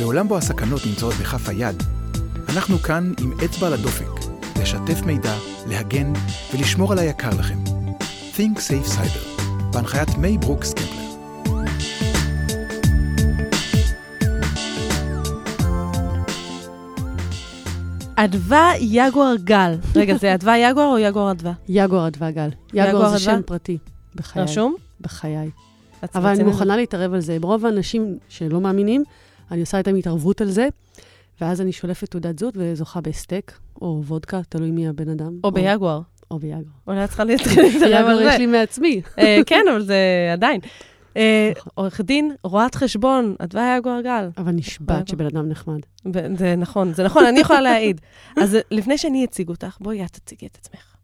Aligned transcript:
בעולם 0.00 0.28
בו 0.28 0.36
הסכנות 0.36 0.86
נמצאות 0.86 1.14
בכף 1.14 1.48
היד, 1.48 1.82
אנחנו 2.48 2.78
כאן 2.78 3.12
עם 3.20 3.32
אצבע 3.44 3.66
על 3.66 3.72
הדופק, 3.72 4.30
לשתף 4.60 5.02
מידע, 5.06 5.34
להגן 5.66 6.12
ולשמור 6.54 6.92
על 6.92 6.98
היקר 6.98 7.30
לכם. 7.38 7.58
Think 8.36 8.58
Safe 8.58 8.88
Cyber, 8.88 9.42
בהנחיית 9.72 10.18
מי 10.18 10.38
ברוקס 10.38 10.72
קפלר. 10.72 11.04
אדווה 18.16 18.72
יגואר 18.80 19.34
גל. 19.44 19.74
רגע, 19.96 20.16
זה 20.16 20.34
אדווה 20.34 20.58
יגואר 20.58 20.86
או 20.86 20.98
יגואר 20.98 21.30
אדווה? 21.30 21.52
יגואר 21.68 22.06
אדווה 22.06 22.30
גל. 22.30 22.48
יגואר 22.74 23.10
זה? 23.10 23.18
שם 23.18 23.40
פרטי, 23.46 23.78
בחיי. 24.14 24.42
רשום? 24.42 24.74
בחיי. 25.00 25.50
אבל 26.14 26.30
אני 26.30 26.42
מוכנה 26.42 26.76
להתערב 26.76 27.12
על 27.14 27.20
זה. 27.20 27.38
ברוב 27.40 27.66
האנשים 27.66 28.18
שלא 28.28 28.60
מאמינים, 28.60 29.04
אני 29.50 29.60
עושה 29.60 29.78
איתם 29.78 29.94
התערבות 29.94 30.40
על 30.40 30.50
זה, 30.50 30.68
ואז 31.40 31.60
אני 31.60 31.72
שולפת 31.72 32.10
תעודת 32.10 32.38
זהות 32.38 32.54
וזוכה 32.56 33.00
בסטייק, 33.00 33.58
או 33.82 34.02
וודקה, 34.06 34.40
תלוי 34.48 34.70
מי 34.70 34.88
הבן 34.88 35.08
אדם. 35.08 35.38
או 35.44 35.52
ביגואר. 35.52 36.00
או 36.30 36.38
ביגואר. 36.38 36.62
אולי 36.86 37.04
את 37.04 37.08
צריכה 37.08 37.24
להתחיל 37.24 37.62
להתערב 37.62 38.06
על 38.06 38.22
יש 38.22 38.32
זה. 38.32 38.38
לי 38.38 38.46
מעצמי. 38.46 39.00
אה, 39.18 39.38
כן, 39.46 39.64
אבל 39.70 39.82
זה 39.82 39.96
עדיין. 40.32 40.60
אה, 41.16 41.52
עורך 41.74 42.00
דין, 42.00 42.34
רואת 42.44 42.74
חשבון, 42.74 43.34
אדווה 43.38 43.76
יגואר 43.78 44.00
גל. 44.00 44.28
אבל 44.38 44.52
נשבעת 44.52 45.08
שבן 45.08 45.26
אדם 45.26 45.48
נחמד. 45.48 45.80
זה 46.36 46.54
נכון, 46.56 46.94
זה 46.94 47.04
נכון, 47.04 47.26
אני 47.26 47.40
יכולה 47.40 47.60
להעיד. 47.60 48.00
אז 48.36 48.56
לפני 48.70 48.98
שאני 48.98 49.24
אציג 49.24 49.48
אותך, 49.48 49.76
בואי 49.80 50.04
את 50.04 50.10
תציגי 50.10 50.46
את 50.46 50.58
עצמך. 50.60 50.94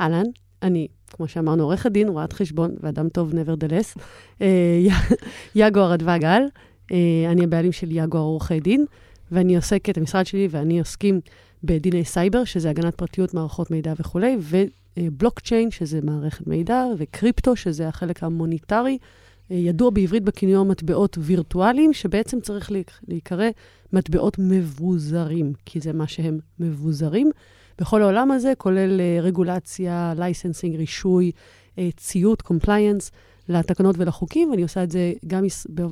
אהלן, 0.00 0.24
אני, 0.62 0.88
כמו 1.10 1.28
שאמרנו, 1.28 1.62
עורכת 1.62 1.92
דין, 1.92 2.08
רואת 2.08 2.32
חשבון 2.32 2.74
ואדם 2.80 3.08
טוב 3.08 3.32
nevertheless. 3.32 4.00
אה, 4.42 4.80
יגואר 5.54 5.94
אדווה 5.94 6.18
גל, 6.18 6.42
אה, 6.92 6.96
אני 7.32 7.44
הבעלים 7.44 7.72
של 7.72 7.88
יגואר 7.90 8.22
עורכי 8.22 8.60
דין, 8.60 8.84
ואני 9.32 9.56
עוסקת, 9.56 9.98
המשרד 9.98 10.26
שלי 10.26 10.48
ואני 10.50 10.78
עוסקים 10.78 11.20
בדיני 11.64 12.04
סייבר, 12.04 12.44
שזה 12.44 12.70
הגנת 12.70 12.94
פרטיות, 12.94 13.34
מערכות 13.34 13.70
מידע 13.70 13.92
וכולי, 14.00 14.36
ובלוקצ'יין, 14.96 15.70
שזה 15.70 16.00
מערכת 16.02 16.46
מידע, 16.46 16.84
וקריפטו, 16.98 17.56
שזה 17.56 17.88
החלק 17.88 18.22
המוניטרי, 18.22 18.98
אה, 19.50 19.56
ידוע 19.56 19.90
בעברית 19.90 20.22
בכינוי 20.22 20.64
מטבעות 20.68 21.18
וירטואליים, 21.20 21.92
שבעצם 21.92 22.40
צריך 22.40 22.70
להיק- 22.72 23.00
להיקרא 23.08 23.48
מטבעות 23.92 24.36
מבוזרים, 24.38 25.52
כי 25.66 25.80
זה 25.80 25.92
מה 25.92 26.06
שהם 26.06 26.38
מבוזרים. 26.60 27.30
בכל 27.78 28.02
העולם 28.02 28.30
הזה, 28.30 28.52
כולל 28.58 29.00
אה, 29.00 29.22
רגולציה, 29.22 30.12
licensing, 30.16 30.76
רישוי, 30.76 31.32
אה, 31.76 31.78
ציות, 31.96 32.42
compliance, 32.42 33.10
לתקנות 33.48 33.96
ולחוקים, 33.98 34.50
ואני 34.50 34.62
עושה 34.62 34.82
את 34.82 34.90
זה 34.90 35.12
גם 35.26 35.44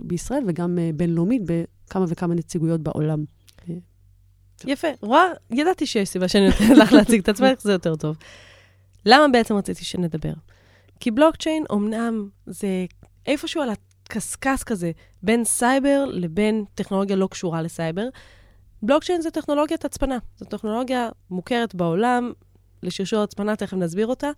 בישראל 0.02 0.42
וגם 0.46 0.78
אה, 0.78 0.96
בינלאומית 0.96 1.42
בכמה 1.44 2.04
וכמה 2.08 2.34
נציגויות 2.34 2.80
בעולם. 2.80 3.24
יפה, 4.64 4.88
רואה, 5.00 5.24
ידעתי 5.50 5.86
שיש 5.86 6.08
סיבה 6.08 6.28
שאני 6.28 6.46
נותנת 6.46 6.78
לך 6.78 6.92
להציג 6.92 7.20
את 7.20 7.28
עצמך, 7.28 7.60
זה 7.60 7.72
יותר 7.72 7.96
טוב. 7.96 8.16
למה 9.06 9.28
בעצם 9.28 9.54
רציתי 9.54 9.84
שנדבר? 9.84 10.32
כי 11.00 11.10
בלוקצ'יין, 11.10 11.64
אמנם 11.72 12.28
זה 12.46 12.86
איפשהו 13.26 13.62
על 13.62 13.68
הקשקש 13.70 14.62
כזה, 14.62 14.90
בין 15.22 15.44
סייבר 15.44 16.04
לבין 16.08 16.64
טכנולוגיה 16.74 17.16
לא 17.16 17.26
קשורה 17.26 17.62
לסייבר. 17.62 18.08
בלוקצ'יין 18.82 19.20
זה 19.20 19.30
טכנולוגיית 19.30 19.84
הצפנה. 19.84 20.18
זו 20.36 20.44
טכנולוגיה 20.44 21.08
מוכרת 21.30 21.74
בעולם, 21.74 22.32
לשרשור 22.82 23.22
הצפנה, 23.22 23.56
תכף 23.56 23.76
נסביר 23.76 24.06
אותה, 24.06 24.30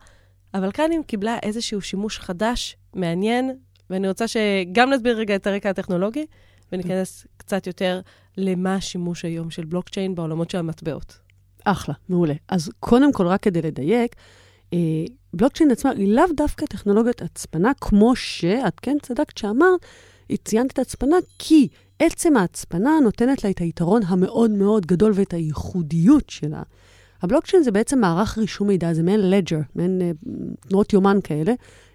אבל 0.55 0.73
כאן 0.73 0.91
היא 0.91 1.01
קיבלה 1.07 1.39
איזשהו 1.43 1.81
שימוש 1.81 2.19
חדש, 2.19 2.77
מעניין, 2.95 3.51
ואני 3.91 4.09
רוצה 4.09 4.29
שגם 4.29 4.91
נסביר 4.91 5.17
רגע 5.17 5.37
את 5.37 5.47
הרקע 5.47 5.71
הטכנולוגי, 5.71 6.27
וניכנס 6.73 7.27
קצת 7.37 7.67
יותר 7.67 8.01
למה 8.37 8.75
השימוש 8.75 9.25
היום 9.25 9.51
של 9.51 9.65
בלוקצ'יין 9.65 10.15
בעולמות 10.15 10.51
של 10.51 10.59
המטבעות. 10.59 11.19
אחלה, 11.65 11.95
מעולה. 12.09 12.35
אז 12.49 12.71
קודם 12.81 13.13
כל, 13.13 13.27
רק 13.27 13.43
כדי 13.43 13.63
לדייק, 13.63 14.17
אה, 14.73 14.79
בלוקצ'יין 15.35 15.71
עצמה 15.71 15.91
היא 15.91 16.15
לאו 16.15 16.25
דווקא 16.37 16.67
טכנולוגיית 16.67 17.23
הצפנה, 17.23 17.73
כמו 17.81 18.17
שאת 18.17 18.81
כן 18.81 18.97
צדקת 19.03 19.39
שאמרת, 19.39 19.87
היא 20.29 20.39
ציינת 20.45 20.73
את 20.73 20.79
ההצפנה 20.79 21.17
כי 21.39 21.69
עצם 21.99 22.37
ההצפנה 22.37 22.91
נותנת 23.03 23.45
לה 23.45 23.51
את 23.51 23.59
היתרון 23.59 24.03
המאוד 24.07 24.51
מאוד 24.51 24.87
גדול 24.87 25.13
ואת 25.15 25.33
הייחודיות 25.33 26.31
שלה. 26.31 26.63
הבלוקצ'יין 27.23 27.63
זה 27.63 27.71
בעצם 27.71 27.99
מערך 27.99 28.39
רישום 28.39 28.69
מידע, 28.69 28.93
זה 28.93 29.03
מעין 29.03 29.31
ledger, 29.31 29.61
מעין 29.75 30.03
אה, 30.03 30.11
תנועות 30.61 30.93
יומן 30.93 31.19
כאלה, 31.25 31.53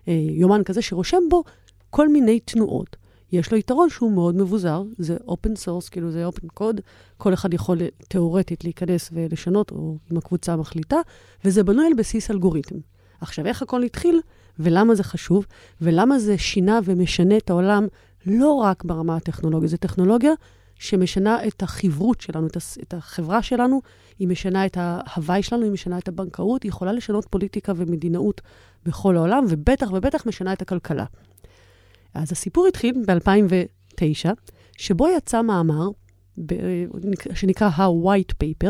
אה, 0.07 0.13
יומן 0.31 0.63
כזה 0.63 0.81
שרושם 0.81 1.23
בו 1.29 1.43
כל 1.89 2.09
מיני 2.09 2.39
תנועות. 2.39 2.95
יש 3.31 3.51
לו 3.51 3.57
יתרון 3.57 3.89
שהוא 3.89 4.11
מאוד 4.11 4.35
מבוזר, 4.35 4.83
זה 4.97 5.17
open 5.27 5.55
source, 5.55 5.89
כאילו 5.89 6.11
זה 6.11 6.25
open 6.25 6.47
code, 6.47 6.81
כל 7.17 7.33
אחד 7.33 7.53
יכול 7.53 7.81
אה, 7.81 7.87
תיאורטית 8.07 8.63
להיכנס 8.63 9.09
ולשנות, 9.13 9.71
או 9.71 9.97
אם 10.11 10.17
הקבוצה 10.17 10.55
מחליטה, 10.55 10.97
וזה 11.45 11.63
בנוי 11.63 11.85
על 11.87 11.93
בסיס 11.93 12.31
אלגוריתם. 12.31 12.75
עכשיו, 13.21 13.45
איך 13.45 13.61
הכל 13.61 13.83
התחיל, 13.83 14.21
ולמה 14.59 14.95
זה 14.95 15.03
חשוב, 15.03 15.45
ולמה 15.81 16.19
זה 16.19 16.37
שינה 16.37 16.79
ומשנה 16.83 17.37
את 17.37 17.49
העולם 17.49 17.87
לא 18.25 18.53
רק 18.53 18.83
ברמה 18.83 19.15
הטכנולוגית, 19.15 19.69
זו 19.69 19.77
טכנולוגיה 19.77 20.31
שמשנה 20.75 21.47
את 21.47 21.63
החברות 21.63 22.21
שלנו, 22.21 22.47
את, 22.81 22.93
החברה 22.93 23.41
שלנו, 23.41 23.81
היא 24.19 24.27
משנה 24.27 24.65
את 24.65 24.77
ההוואי 24.79 25.43
שלנו, 25.43 25.63
היא 25.63 25.71
משנה 25.71 25.97
את 25.97 26.07
הבנקאות, 26.07 26.63
היא 26.63 26.69
יכולה 26.69 26.93
לשנות 26.93 27.25
פוליטיקה 27.29 27.73
ומדינאות 27.75 28.41
בכל 28.85 29.17
העולם, 29.17 29.45
ובטח 29.49 29.91
ובטח 29.93 30.25
משנה 30.25 30.53
את 30.53 30.61
הכלכלה. 30.61 31.05
אז 32.13 32.31
הסיפור 32.31 32.67
התחיל 32.67 32.95
ב-2009, 33.07 34.29
שבו 34.77 35.07
יצא 35.07 35.41
מאמר 35.41 35.89
שנקרא 37.33 37.69
ה-white 37.75 38.33
paper, 38.43 38.69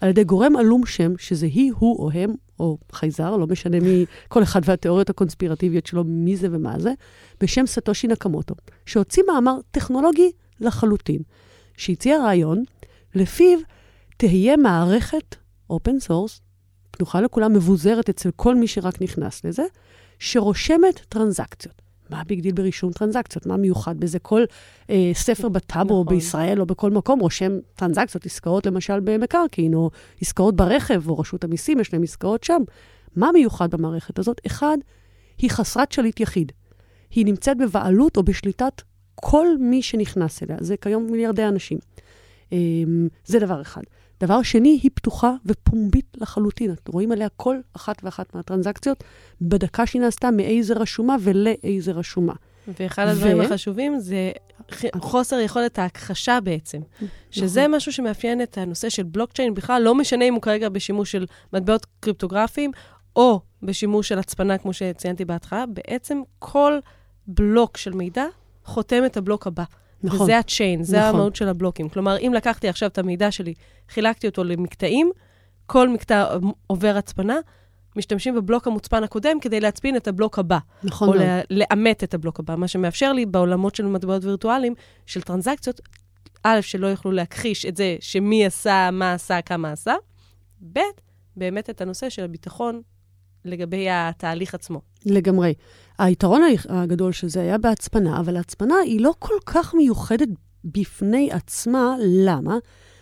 על 0.00 0.08
ידי 0.08 0.24
גורם 0.24 0.56
עלום 0.56 0.86
שם, 0.86 1.12
שזה 1.18 1.46
היא, 1.46 1.72
הוא 1.78 1.98
או 1.98 2.10
הם, 2.10 2.34
או 2.60 2.78
חייזר, 2.92 3.36
לא 3.36 3.46
משנה 3.46 3.80
מי, 3.80 4.04
כל 4.28 4.42
אחד 4.42 4.60
והתיאוריות 4.64 5.10
הקונספירטיביות 5.10 5.86
שלו, 5.86 6.04
מי 6.04 6.36
זה 6.36 6.48
ומה 6.50 6.78
זה, 6.78 6.92
בשם 7.40 7.66
סטושי 7.66 8.06
נקמוטו, 8.06 8.54
שהוציא 8.86 9.22
מאמר 9.26 9.58
טכנולוגי 9.70 10.30
לחלוטין, 10.60 11.22
שהציע 11.76 12.18
רעיון, 12.18 12.62
לפיו 13.14 13.58
תהיה 14.16 14.56
מערכת 14.56 15.36
open 15.70 16.00
source, 16.00 16.40
פתוחה 16.90 17.20
לכולם, 17.20 17.52
מבוזרת 17.52 18.08
אצל 18.08 18.30
כל 18.36 18.54
מי 18.54 18.66
שרק 18.66 19.02
נכנס 19.02 19.44
לזה, 19.44 19.64
שרושמת 20.18 21.00
טרנזקציות. 21.08 21.83
מה 22.14 22.20
ה 22.20 22.25
big 22.25 22.40
deal 22.40 22.52
ברישום 22.52 22.92
טרנזקציות? 22.92 23.46
מה 23.46 23.56
מיוחד 23.56 24.00
בזה? 24.00 24.18
כל 24.18 24.42
אה, 24.90 25.10
ספר 25.14 25.48
בטאבו 25.48 26.02
נכון. 26.02 26.16
בישראל 26.16 26.60
או 26.60 26.66
בכל 26.66 26.90
מקום 26.90 27.20
רושם 27.20 27.52
טרנזקציות, 27.76 28.26
עסקאות 28.26 28.66
למשל 28.66 29.00
במקרקעין, 29.00 29.74
או 29.74 29.90
עסקאות 30.20 30.56
ברכב, 30.56 31.08
או 31.08 31.18
רשות 31.18 31.44
המיסים, 31.44 31.80
יש 31.80 31.92
להם 31.92 32.02
עסקאות 32.02 32.44
שם. 32.44 32.62
מה 33.16 33.30
מיוחד 33.32 33.70
במערכת 33.70 34.18
הזאת? 34.18 34.40
אחד, 34.46 34.76
היא 35.38 35.50
חסרת 35.50 35.92
שליט 35.92 36.20
יחיד. 36.20 36.52
היא 37.10 37.26
נמצאת 37.26 37.58
בבעלות 37.58 38.16
או 38.16 38.22
בשליטת 38.22 38.82
כל 39.14 39.46
מי 39.60 39.82
שנכנס 39.82 40.42
אליה. 40.42 40.56
זה 40.60 40.76
כיום 40.76 41.06
מיליארדי 41.10 41.44
אנשים. 41.44 41.78
אה, 42.52 42.58
זה 43.24 43.38
דבר 43.38 43.62
אחד. 43.62 43.82
דבר 44.20 44.42
שני, 44.42 44.78
היא 44.82 44.90
פתוחה 44.94 45.32
ופומבית 45.46 46.16
לחלוטין. 46.16 46.72
אתם 46.72 46.92
רואים 46.92 47.12
עליה 47.12 47.28
כל 47.36 47.56
אחת 47.76 48.04
ואחת 48.04 48.34
מהטרנזקציות 48.34 49.04
בדקה 49.40 49.86
שהיא 49.86 50.02
נעשתה, 50.02 50.30
מאיזה 50.30 50.74
רשומה 50.74 51.16
ולאיזה 51.20 51.92
רשומה. 51.92 52.34
ואחד 52.80 53.06
הדברים 53.08 53.38
ו- 53.38 53.42
החשובים 53.42 53.98
זה 53.98 54.32
חוסר 54.98 55.38
יכולת 55.38 55.78
ההכחשה 55.78 56.38
בעצם, 56.40 56.78
שזה 57.30 57.60
נכון. 57.60 57.76
משהו 57.76 57.92
שמאפיין 57.92 58.42
את 58.42 58.58
הנושא 58.58 58.88
של 58.88 59.02
בלוקצ'יין 59.02 59.54
בכלל, 59.54 59.82
לא 59.82 59.94
משנה 59.94 60.24
אם 60.24 60.34
הוא 60.34 60.42
כרגע 60.42 60.68
בשימוש 60.68 61.12
של 61.12 61.26
מטבעות 61.52 61.86
קריפטוגרפיים, 62.00 62.70
או 63.16 63.40
בשימוש 63.62 64.08
של 64.08 64.18
הצפנה, 64.18 64.58
כמו 64.58 64.72
שציינתי 64.72 65.24
בהתחלה, 65.24 65.64
בעצם 65.66 66.20
כל 66.38 66.78
בלוק 67.26 67.76
של 67.76 67.92
מידע 67.92 68.24
חותם 68.64 69.04
את 69.06 69.16
הבלוק 69.16 69.46
הבא. 69.46 69.64
נכון. 70.04 70.20
וזה 70.22 70.38
הצ'יין, 70.38 70.82
זה 70.82 70.98
נכון. 71.00 71.08
המהות 71.14 71.36
של 71.36 71.48
הבלוקים. 71.48 71.88
כלומר, 71.88 72.16
אם 72.18 72.32
לקחתי 72.34 72.68
עכשיו 72.68 72.88
את 72.88 72.98
המידע 72.98 73.30
שלי, 73.30 73.54
חילקתי 73.88 74.26
אותו 74.26 74.44
למקטעים, 74.44 75.10
כל 75.66 75.88
מקטע 75.88 76.26
עובר 76.66 76.96
הצפנה, 76.96 77.36
משתמשים 77.96 78.34
בבלוק 78.34 78.66
המוצפן 78.66 79.04
הקודם 79.04 79.40
כדי 79.40 79.60
להצפין 79.60 79.96
את 79.96 80.08
הבלוק 80.08 80.38
הבא. 80.38 80.58
נכון 80.82 81.08
או. 81.08 81.14
לה- 81.14 81.40
לאמת 81.50 82.04
את 82.04 82.14
הבלוק 82.14 82.40
הבא, 82.40 82.56
מה 82.56 82.68
שמאפשר 82.68 83.12
לי 83.12 83.26
בעולמות 83.26 83.74
של 83.74 83.86
מטבעות 83.86 84.24
וירטואליים, 84.24 84.74
של 85.06 85.22
טרנזקציות, 85.22 85.80
א', 86.42 86.60
שלא 86.60 86.86
יוכלו 86.86 87.12
להכחיש 87.12 87.66
את 87.66 87.76
זה 87.76 87.96
שמי 88.00 88.46
עשה, 88.46 88.88
מה 88.92 89.12
עשה, 89.12 89.40
כמה 89.42 89.72
עשה, 89.72 89.94
ב', 90.72 90.80
באמת 91.36 91.70
את 91.70 91.80
הנושא 91.80 92.08
של 92.08 92.24
הביטחון 92.24 92.80
לגבי 93.44 93.86
התהליך 93.90 94.54
עצמו. 94.54 94.80
לגמרי. 95.06 95.54
היתרון 95.98 96.42
הגדול 96.68 97.12
של 97.12 97.28
זה 97.28 97.40
היה 97.40 97.58
בהצפנה, 97.58 98.20
אבל 98.20 98.36
ההצפנה 98.36 98.74
היא 98.84 99.00
לא 99.00 99.14
כל 99.18 99.34
כך 99.46 99.74
מיוחדת 99.74 100.28
בפני 100.64 101.32
עצמה. 101.32 101.96
למה? 102.00 102.58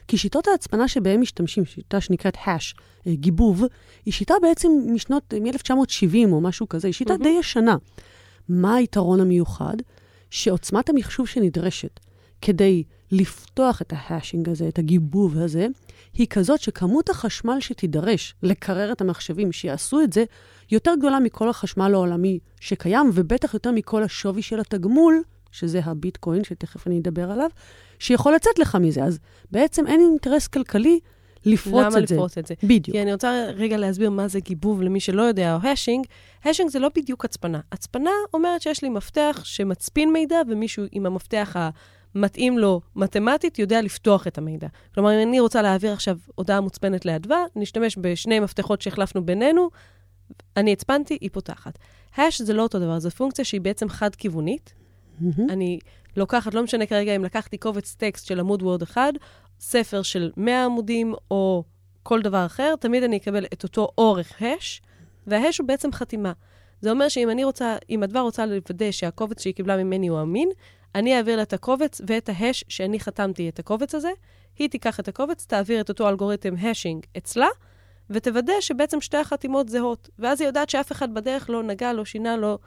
כי 0.09 0.19
שיטות 0.19 0.49
ההצפנה 0.49 0.89
שבהן 0.89 1.21
משתמשים, 1.21 1.65
שיטה 1.65 2.01
שנקראת 2.01 2.37
hash, 2.37 2.81
אה, 3.07 3.15
גיבוב, 3.15 3.65
היא 4.05 4.13
שיטה 4.13 4.35
בעצם 4.43 4.69
משנות, 4.87 5.35
מ-1970 5.35 6.33
או 6.33 6.41
משהו 6.41 6.69
כזה, 6.69 6.89
היא 6.89 6.93
שיטה 6.93 7.15
mm-hmm. 7.15 7.23
די 7.23 7.37
ישנה. 7.41 7.77
מה 8.49 8.75
היתרון 8.75 9.21
המיוחד? 9.21 9.77
שעוצמת 10.31 10.89
המחשוב 10.89 11.27
שנדרשת 11.27 12.01
כדי 12.41 12.83
לפתוח 13.13 13.83
את 13.83 13.93
ההאשינג 13.97 14.49
הזה, 14.49 14.69
את 14.69 14.79
הגיבוב 14.79 15.39
הזה, 15.39 15.67
היא 16.15 16.27
כזאת 16.31 16.61
שכמות 16.61 17.11
החשמל 17.11 17.57
שתידרש 17.61 18.35
לקרר 18.43 18.93
את 18.93 19.01
המחשבים 19.01 19.53
שיעשו 19.53 20.01
את 20.01 20.13
זה, 20.13 20.25
יותר 20.71 20.93
גדולה 20.99 21.21
מכל 21.21 21.49
החשמל 21.49 21.95
העולמי 21.95 22.39
שקיים, 22.61 23.11
ובטח 23.15 23.55
יותר 23.55 23.71
מכל 23.71 24.03
השווי 24.03 24.43
של 24.43 24.61
התגמול, 24.61 25.23
שזה 25.51 25.81
הביטקוין, 25.85 26.45
שתכף 26.45 26.87
אני 26.87 26.99
אדבר 26.99 27.31
עליו, 27.31 27.51
שיכול 27.99 28.35
לצאת 28.35 28.59
לך 28.59 28.77
מזה. 28.81 29.05
אז 29.05 29.19
בעצם 29.51 29.87
אין 29.87 30.01
אינטרס 30.01 30.47
כלכלי 30.47 31.01
לפרוץ 31.45 31.85
את 31.85 31.93
זה. 31.93 31.99
למה 31.99 32.05
לפרוץ 32.05 32.39
את 32.39 32.47
זה? 32.47 32.55
בדיוק. 32.63 32.97
כי 32.97 33.03
אני 33.03 33.13
רוצה 33.13 33.47
רגע 33.55 33.77
להסביר 33.77 34.11
מה 34.11 34.29
זה 34.29 34.41
גיבוב 34.41 34.83
למי 34.83 35.01
שלא 35.01 35.23
יודע, 35.23 35.55
או 35.55 35.69
השינג. 35.69 36.07
השינג 36.45 36.71
זה 36.71 36.79
לא 36.79 36.89
בדיוק 36.97 37.25
הצפנה. 37.25 37.61
הצפנה 37.73 38.11
אומרת 38.35 38.63
שיש 38.63 38.83
לי 38.83 38.89
מפתח 38.89 39.41
שמצפין 39.45 40.13
מידע, 40.13 40.37
ומישהו 40.49 40.85
עם 40.93 41.07
המפתח 41.07 41.57
המתאים 42.15 42.59
לו 42.59 42.81
מתמטית 42.97 43.59
יודע 43.59 43.83
לפתוח 43.83 44.27
את 44.27 44.39
המידע. 44.39 44.69
כלומר, 44.95 45.15
אם 45.15 45.29
אני 45.29 45.41
רוצה 45.41 45.63
להעביר 45.63 45.93
עכשיו 45.93 46.19
הודעה 46.35 46.61
מוצפנת 46.61 47.05
לאדווה, 47.05 47.45
נשתמש 47.57 47.99
בשני 48.01 48.41
מפתחות 48.41 48.83
שהחלפנו 48.83 49.27
בינינו, 49.27 49.71
אני 50.57 50.73
הצפנתי, 50.73 51.19
היא 51.21 51.31
פותחת. 51.33 51.79
הש 52.17 52.43
זה 52.43 52.53
לא 52.53 52.63
אותו 52.63 52.79
דבר, 52.79 52.99
זו 52.99 53.11
פונקציה 53.11 53.45
שהיא 53.45 53.61
בעצם 53.61 53.89
חד-כיוונית. 53.89 54.75
מהמם. 55.21 55.51
אני 55.51 55.79
לוקחת, 56.17 56.55
לא 56.55 56.63
משנה 56.63 56.87
כרגע 56.87 57.17
אם 57.17 57.25
לקחתי 57.25 57.59
קובץ 57.59 57.95
טקסט 57.95 58.27
של 58.27 58.41
עמוד 58.41 58.63
וורד 58.63 58.83
אחד, 58.83 59.13
ספר 59.61 60.03
של 60.03 60.31
100 60.37 60.65
עמודים 60.65 61.15
או 61.31 61.65
כל 62.03 62.23
דבר 62.23 62.47
אחר, 62.47 62.75
תמיד 62.81 63.03
אני 63.03 63.17
אקבל 63.17 63.45
את 63.53 63.63
אותו 63.63 63.89
אורך 63.99 64.43
הש, 64.43 64.83
וההש 65.27 65.59
הוא 65.59 65.69
בעצם 65.69 65.93
חתימה. 65.93 66.33
זה 66.81 66.91
אומר 66.91 67.09
שאם 67.09 67.31
אני 67.31 67.45
רוצה, 67.45 67.77
אם 67.91 68.03
אדווה 68.03 68.21
רוצה 68.21 68.47
לוודא 68.47 68.91
שהקובץ 68.91 69.43
שהיא 69.43 69.55
קיבלה 69.55 69.85
ממני 69.85 70.09
הוא 70.09 70.23
אמין, 70.23 70.49
אני 70.95 71.17
אעביר 71.17 71.37
לה 71.37 71.43
את 71.43 71.53
הקובץ 71.53 72.01
ואת 72.07 72.29
ההש 72.29 72.65
שאני 72.69 73.01
חתמתי 73.01 73.49
את 73.49 73.59
הקובץ 73.59 73.95
הזה, 73.95 74.11
היא 74.59 74.69
תיקח 74.69 75.01
את 75.01 75.09
הקובץ, 75.09 75.47
תעביר 75.47 75.81
את 75.81 75.89
אותו 75.89 76.09
אלגוריתם 76.09 76.55
השינג 76.63 77.07
אצלה, 77.19 77.47
ותוודא 78.11 78.53
שבעצם 78.61 79.01
שתי 79.01 79.17
החתימות 79.17 79.69
זהות. 79.69 80.09
ואז 80.19 80.41
היא 80.41 80.49
יודעת 80.49 80.71
שאף 80.71 80.93
אחד 80.93 81.15
בדרך 81.15 81.51
לא 81.51 81.63
נגע, 81.63 81.93
לא 81.93 82.05
שינה, 82.05 82.37
לא 82.37 82.59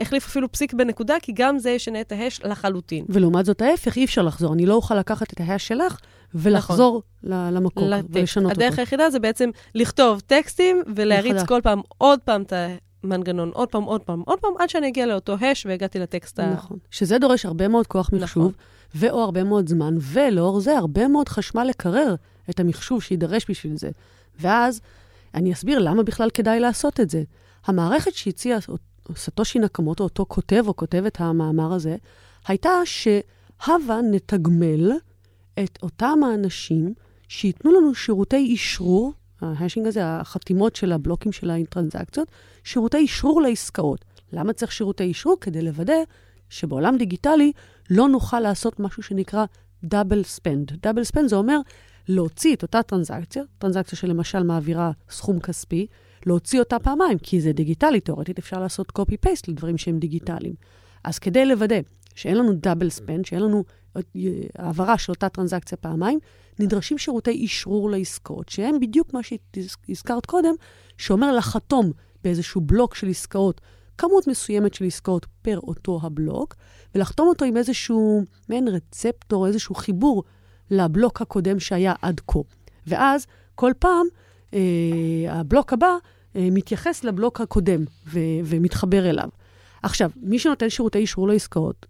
החליף 0.00 0.26
אפילו 0.26 0.52
פסיק 0.52 0.74
בנקודה, 0.74 1.14
כי 1.22 1.32
גם 1.34 1.58
זה 1.58 1.70
ישנה 1.70 2.00
את 2.00 2.12
ההש 2.12 2.40
לחלוטין. 2.44 3.04
ולעומת 3.08 3.44
זאת, 3.44 3.62
ההפך, 3.62 3.96
אי 3.96 4.04
אפשר 4.04 4.22
לחזור. 4.22 4.54
אני 4.54 4.66
לא 4.66 4.74
אוכל 4.74 4.94
לקחת 4.94 5.32
את 5.32 5.40
ההש 5.40 5.68
שלך 5.68 5.98
ולחזור 6.34 7.02
ל- 7.22 7.50
למקור 7.50 7.88
לטקסט. 7.88 8.08
ולשנות 8.12 8.52
הדרך 8.52 8.70
אותו. 8.70 8.80
היחידה 8.82 9.10
זה 9.10 9.18
בעצם 9.18 9.50
לכתוב 9.74 10.20
טקסטים 10.20 10.82
ולהריץ 10.96 11.34
מחדש. 11.34 11.48
כל 11.48 11.60
פעם 11.62 11.80
עוד 11.98 12.20
פעם 12.20 12.42
את 12.42 12.52
המנגנון, 13.04 13.50
עוד 13.54 13.68
פעם, 13.68 13.82
עוד 13.82 14.02
פעם, 14.02 14.22
עוד 14.26 14.38
פעם, 14.38 14.52
עד 14.58 14.68
שאני 14.68 14.88
אגיע 14.88 15.06
לאותו 15.06 15.36
הש 15.40 15.66
והגעתי 15.66 15.98
לטקסט 15.98 16.38
ה... 16.38 16.52
נכון. 16.52 16.78
שזה 16.90 17.18
דורש 17.18 17.46
הרבה 17.46 17.68
מאוד 17.68 17.86
כוח 17.86 18.10
מחשוב, 18.12 18.42
נכון. 18.42 18.52
ואו 18.94 19.20
הרבה 19.20 19.44
מאוד 19.44 19.68
זמן, 19.68 19.94
ולאור 20.00 20.60
זה 20.60 20.78
הרבה 20.78 21.08
מאוד 21.08 21.28
חשמל 21.28 21.64
לקרר 21.64 22.14
את 22.50 22.60
המחשוב 22.60 23.02
שיידרש 23.02 23.46
בשביל 23.48 23.76
זה. 23.76 23.90
ואז 24.40 24.80
אני 25.34 25.52
אסביר 25.52 25.78
למה 25.78 26.02
בכלל 26.02 26.30
כדאי 26.30 26.60
לעשות 26.60 27.00
את 27.00 27.10
זה. 27.10 27.22
המערכת 27.66 28.14
שהציע 28.14 28.58
סטושי 29.16 29.58
נקמוטו, 29.58 30.04
אותו 30.04 30.26
כותב 30.28 30.64
או 30.66 30.76
כותבת 30.76 31.20
המאמר 31.20 31.72
הזה, 31.72 31.96
הייתה 32.46 32.70
שהבה 32.84 34.00
נתגמל 34.10 34.92
את 35.64 35.78
אותם 35.82 36.18
האנשים 36.26 36.94
שייתנו 37.28 37.72
לנו 37.72 37.94
שירותי 37.94 38.54
אשרור, 38.54 39.12
ה 39.42 39.48
hashing 39.48 39.86
הזה, 39.86 40.06
החתימות 40.06 40.76
של 40.76 40.92
הבלוקים 40.92 41.32
של 41.32 41.50
הטרנזקציות, 41.50 42.28
שירותי 42.64 43.04
אשרור 43.04 43.42
לעסקאות. 43.42 44.04
למה 44.32 44.52
צריך 44.52 44.72
שירותי 44.72 45.10
אשרור? 45.10 45.36
כדי 45.40 45.62
לוודא 45.62 45.94
שבעולם 46.50 46.96
דיגיטלי 46.96 47.52
לא 47.90 48.08
נוכל 48.08 48.40
לעשות 48.40 48.80
משהו 48.80 49.02
שנקרא 49.02 49.44
double 49.84 50.22
spend. 50.22 50.72
double 50.82 51.04
spend 51.04 51.28
זה 51.28 51.36
אומר 51.36 51.58
להוציא 52.08 52.54
את 52.54 52.62
אותה 52.62 52.82
טרנזקציה, 52.82 53.42
טרנזקציה 53.58 53.98
שלמשל 53.98 54.42
מעבירה 54.42 54.90
סכום 55.10 55.40
כספי, 55.40 55.86
להוציא 56.26 56.60
אותה 56.60 56.78
פעמיים, 56.78 57.18
כי 57.18 57.40
זה 57.40 57.52
דיגיטלי, 57.52 58.00
תאורטית 58.00 58.38
אפשר 58.38 58.60
לעשות 58.60 58.92
copy-paste 58.98 59.44
לדברים 59.48 59.78
שהם 59.78 59.98
דיגיטליים. 59.98 60.54
אז 61.04 61.18
כדי 61.18 61.46
לוודא 61.46 61.76
שאין 62.14 62.38
לנו 62.38 62.52
דאבל 62.52 62.90
ספנד, 62.90 63.24
שאין 63.24 63.42
לנו 63.42 63.64
אה, 63.96 64.02
העברה 64.58 64.98
של 64.98 65.12
אותה 65.12 65.28
טרנזקציה 65.28 65.78
פעמיים, 65.78 66.18
נדרשים 66.58 66.98
שירותי 66.98 67.44
אשרור 67.44 67.90
לעסקאות, 67.90 68.48
שהם 68.48 68.80
בדיוק 68.80 69.14
מה 69.14 69.20
שהזכרת 69.22 70.26
קודם, 70.26 70.54
שאומר 70.98 71.36
לחתום 71.36 71.92
באיזשהו 72.24 72.60
בלוק 72.60 72.94
של 72.94 73.08
עסקאות, 73.08 73.60
כמות 73.98 74.26
מסוימת 74.26 74.74
של 74.74 74.84
עסקאות 74.84 75.26
פר 75.42 75.58
אותו 75.58 76.00
הבלוק, 76.02 76.54
ולחתום 76.94 77.28
אותו 77.28 77.44
עם 77.44 77.56
איזשהו 77.56 78.24
מעין 78.48 78.68
רצפטור, 78.68 79.46
איזשהו 79.46 79.74
חיבור 79.74 80.22
לבלוק 80.70 81.22
הקודם 81.22 81.60
שהיה 81.60 81.94
עד 82.02 82.20
כה. 82.26 82.38
ואז 82.86 83.26
כל 83.54 83.72
פעם 83.78 84.06
אה, 84.54 84.60
הבלוק 85.28 85.72
הבא 85.72 85.96
אה, 86.36 86.48
מתייחס 86.52 87.04
לבלוק 87.04 87.40
הקודם 87.40 87.84
ו- 88.06 88.18
ומתחבר 88.44 89.10
אליו. 89.10 89.28
עכשיו, 89.82 90.10
מי 90.16 90.38
שנותן 90.38 90.70
שירותי 90.70 90.98
אישור 90.98 91.28
לעסקאות, 91.28 91.86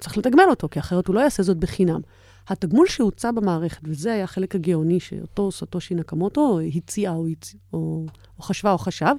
צריך 0.00 0.18
לתגמל 0.18 0.46
אותו, 0.50 0.68
כי 0.70 0.78
אחרת 0.78 1.06
הוא 1.06 1.14
לא 1.14 1.20
יעשה 1.20 1.42
זאת 1.42 1.56
בחינם. 1.56 2.00
התגמול 2.48 2.86
שהוצע 2.86 3.30
במערכת, 3.30 3.80
וזה 3.84 4.12
היה 4.12 4.24
החלק 4.24 4.54
הגאוני 4.54 5.00
שאותו 5.00 5.52
סטושי 5.52 5.94
נקמוטו 5.94 6.58
הציע 6.76 7.10
או, 7.10 7.26
הצ... 7.28 7.54
או, 7.72 8.06
או 8.38 8.42
חשבה 8.42 8.72
או 8.72 8.78
חשב, 8.78 9.14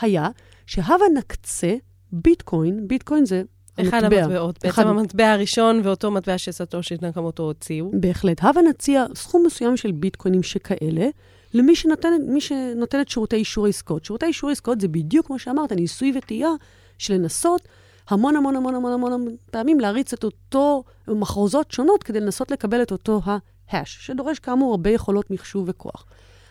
היה 0.00 0.28
שהבה 0.66 1.04
נקצה 1.18 1.74
ביטקוין, 2.12 2.88
ביטקוין 2.88 3.26
זה 3.26 3.42
אחד 3.80 4.04
המטבע. 4.04 4.22
המטבעות, 4.24 4.58
אחד- 4.66 4.82
בעצם 4.82 4.98
המטבע 4.98 5.32
הראשון 5.32 5.80
ואותו 5.84 6.10
מטבע 6.10 6.38
שסטושי 6.38 6.94
נקמוטו 7.02 7.42
הוציאו. 7.42 7.90
בהחלט. 8.00 8.44
הבה 8.44 8.60
נציע 8.62 9.06
סכום 9.14 9.46
מסוים 9.46 9.76
של 9.76 9.92
ביטקוינים 9.92 10.42
שכאלה, 10.42 11.08
למי 11.54 11.76
שנותנת, 11.76 12.20
שנותנת 12.38 13.08
שירותי 13.08 13.36
אישור 13.36 13.66
עסקאות. 13.66 14.04
שירותי 14.04 14.26
אישור 14.26 14.50
עסקאות 14.50 14.80
זה 14.80 14.88
בדיוק 14.88 15.26
כמו 15.26 15.38
שאמרת, 15.38 15.72
ניסוי 15.72 16.12
וטעייה 16.18 16.50
של 16.98 17.14
לנסות 17.14 17.68
המון 18.10 18.36
המון 18.36 18.56
המון 18.56 18.74
המון 18.74 18.92
המון 18.92 19.36
פעמים 19.50 19.80
להריץ 19.80 20.12
את 20.12 20.24
אותו 20.24 20.84
מחרוזות 21.08 21.70
שונות 21.70 22.02
כדי 22.02 22.20
לנסות 22.20 22.50
לקבל 22.50 22.82
את 22.82 22.92
אותו 22.92 23.20
ה-hash, 23.24 23.84
שדורש 23.84 24.38
כאמור 24.38 24.70
הרבה 24.70 24.90
יכולות 24.90 25.30
מחשוב 25.30 25.64
וכוח. 25.68 26.06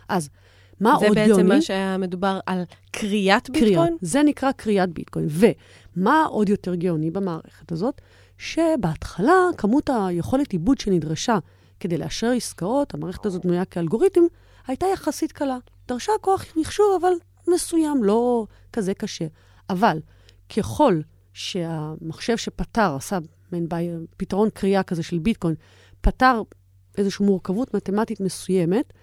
אז 0.09 0.29
מה 0.79 0.95
זה 1.00 1.07
עוד 1.07 1.15
בעצם 1.15 1.31
גאוני? 1.31 1.56
מה 1.56 1.61
שהיה 1.61 1.97
מדובר 1.97 2.39
על 2.45 2.63
קריאת 2.91 3.47
קריאה. 3.47 3.65
ביטקוין? 3.65 3.97
זה 4.01 4.23
נקרא 4.23 4.51
קריאת 4.51 4.89
ביטקוין. 4.89 5.27
ומה 5.29 6.25
עוד 6.29 6.50
יותר 6.50 6.75
גאוני 6.75 7.12
במערכת 7.12 7.72
הזאת? 7.72 8.01
שבהתחלה 8.38 9.48
כמות 9.57 9.89
היכולת 9.93 10.51
עיבוד 10.51 10.79
שנדרשה 10.79 11.38
כדי 11.79 11.98
לאשר 11.98 12.31
עסקאות, 12.31 12.93
המערכת 12.93 13.25
הזאת 13.25 13.45
בנויה 13.45 13.65
כאלגוריתם, 13.65 14.22
הייתה 14.67 14.86
יחסית 14.93 15.31
קלה. 15.31 15.57
דרשה 15.88 16.12
כוח 16.22 16.45
מחשוב, 16.55 16.86
אבל 17.01 17.12
מסוים, 17.48 18.03
לא 18.03 18.45
כזה 18.74 18.93
קשה. 18.93 19.25
אבל 19.69 20.00
ככל 20.57 21.00
שהמחשב 21.39 22.38
שפתר, 22.38 22.96
עשה 22.96 23.17
מעין 23.51 23.69
בעיה, 23.69 23.98
פתרון 24.17 24.50
קריאה 24.53 24.84
כזה 24.84 25.03
של 25.03 25.19
ביטקוין, 25.19 25.55
פתר 26.01 26.41
איזושהי 26.98 27.25
מורכבות 27.25 27.74
מתמטית 27.74 28.22
מסוימת, 28.22 28.93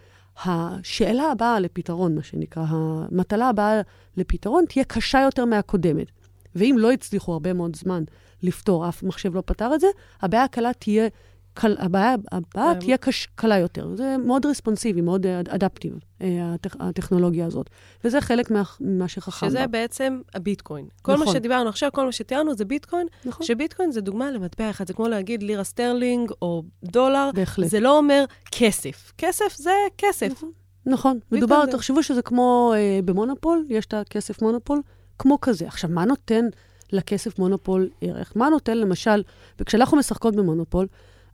השאלה 0.45 1.31
הבאה 1.33 1.61
לפתרון, 1.61 2.15
מה 2.15 2.23
שנקרא, 2.23 2.65
המטלה 2.69 3.49
הבאה 3.49 3.81
לפתרון 4.17 4.65
תהיה 4.69 4.85
קשה 4.85 5.21
יותר 5.21 5.45
מהקודמת. 5.45 6.07
ואם 6.55 6.77
לא 6.79 6.93
הצליחו 6.93 7.33
הרבה 7.33 7.53
מאוד 7.53 7.77
זמן 7.77 8.05
לפתור, 8.43 8.89
אף 8.89 9.03
מחשב 9.03 9.35
לא 9.35 9.43
פתר 9.47 9.75
את 9.75 9.81
זה, 9.81 9.87
הבעיה 10.21 10.45
הקלה 10.45 10.73
תהיה, 10.73 11.09
קל, 11.57 11.77
הבעיה 11.79 12.15
הבאה 12.33 12.75
כן. 12.75 12.81
תהיה 12.81 12.97
קש, 12.97 13.29
קלה 13.35 13.59
יותר. 13.59 13.89
זה 13.97 14.17
מאוד 14.27 14.47
רספונסיבי, 14.47 15.01
מאוד 15.01 15.27
adaptive, 15.27 15.93
הטכ, 16.21 16.77
הטכנולוגיה 16.81 17.47
הזאת. 17.47 17.71
וזה 18.05 18.21
חלק 18.21 18.51
מה, 18.51 18.63
ממה 18.81 19.09
שחכם 19.09 19.47
שזה 19.49 19.59
בה. 19.59 19.67
בעצם 19.67 20.21
הביטקוין. 20.35 20.87
כל 21.03 21.17
מה 21.17 21.23
נכון. 21.23 21.35
שדיברנו 21.35 21.69
עכשיו, 21.69 21.91
כל 21.93 22.05
מה 22.07 22.13
שתיארנו 22.13 22.55
זה 22.55 22.65
ביטקוין, 22.65 23.07
נכון, 23.25 23.47
שביטקוין 23.47 23.93
זה 23.93 24.01
דוגמה 24.01 24.31
למטבע 24.31 24.71
אחד. 24.71 24.87
זה 24.87 24.93
כמו 24.95 25.09
להגיד 25.09 25.43
לירה 25.43 25.65
סטרלינג 25.65 26.31
או 26.43 26.63
דולר, 26.85 27.31
בהחלט. 27.35 27.69
זה 27.69 27.81
לא 27.81 27.99
אומר 27.99 28.25
כסף. 28.53 29.13
כסף 29.19 29.57
זה 29.57 29.71
כסף. 29.99 30.29
נכון. 30.33 30.51
נכון. 30.87 31.19
מדובר, 31.33 31.63
זה- 31.67 31.73
תחשבו 31.73 32.03
שזה 32.03 32.23
כמו 32.23 32.73
אה, 32.77 33.01
במונופול, 33.05 33.65
יש 33.69 33.87
את 33.87 33.95
הכסף 33.95 34.43
מונופול, 34.43 34.83
כמו 35.19 35.41
כזה. 35.41 35.67
עכשיו, 35.67 35.91
מה 35.91 36.05
נותן 36.05 36.45
לכסף 36.93 37.39
מונופול 37.39 37.89
ערך? 38.01 38.33
מה 38.37 38.49
נותן, 38.49 38.79
למשל, 38.79 39.23
וכשאנחנו 39.61 39.97
משחקות 39.97 40.37
במונופול, 40.37 40.87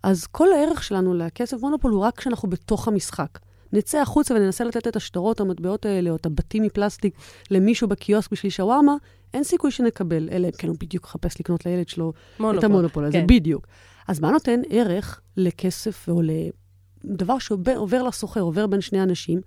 אז 0.03 0.27
כל 0.27 0.53
הערך 0.53 0.83
שלנו 0.83 1.15
לכסף 1.15 1.61
מונופול 1.61 1.93
הוא 1.93 2.01
רק 2.01 2.19
כשאנחנו 2.19 2.51
בתוך 2.51 2.89
המשחק. 2.89 3.39
נצא 3.73 3.99
החוצה 3.99 4.35
וננסה 4.35 4.65
לתת 4.65 4.89
את 4.89 4.97
השטרות, 4.97 5.41
המטבעות 5.41 5.87
האלה, 5.87 6.11
או 6.11 6.17
את 6.17 6.27
הבתים 6.27 6.63
מפלסטיק 6.63 7.15
למישהו 7.51 7.89
בקיוסק 7.89 8.33
בשביל 8.33 8.53
שווארמה, 8.53 8.97
אין 9.35 9.45
סיכוי 9.45 9.71
שנקבל, 9.71 10.29
אלא 10.33 10.47
אם 10.47 10.53
כן 10.53 10.69
הוא 10.69 10.77
בדיוק 10.81 11.05
מחפש 11.05 11.41
לקנות 11.41 11.67
לילד 11.67 11.89
שלו 11.89 12.13
את 12.35 12.41
מונופול. 12.41 12.65
המונופול 12.65 13.05
הזה, 13.05 13.19
כן. 13.19 13.27
בדיוק. 13.27 13.67
אז 14.09 14.21
מה 14.21 14.31
נותן 14.31 14.61
ערך 14.71 15.21
לכסף 15.37 16.09
או 16.09 16.23
דבר 17.05 17.39
שעובר 17.39 18.03
לסוחר, 18.03 18.41
עובר 18.41 18.67
בין 18.67 18.81
שני 18.81 19.03
אנשים, 19.03 19.41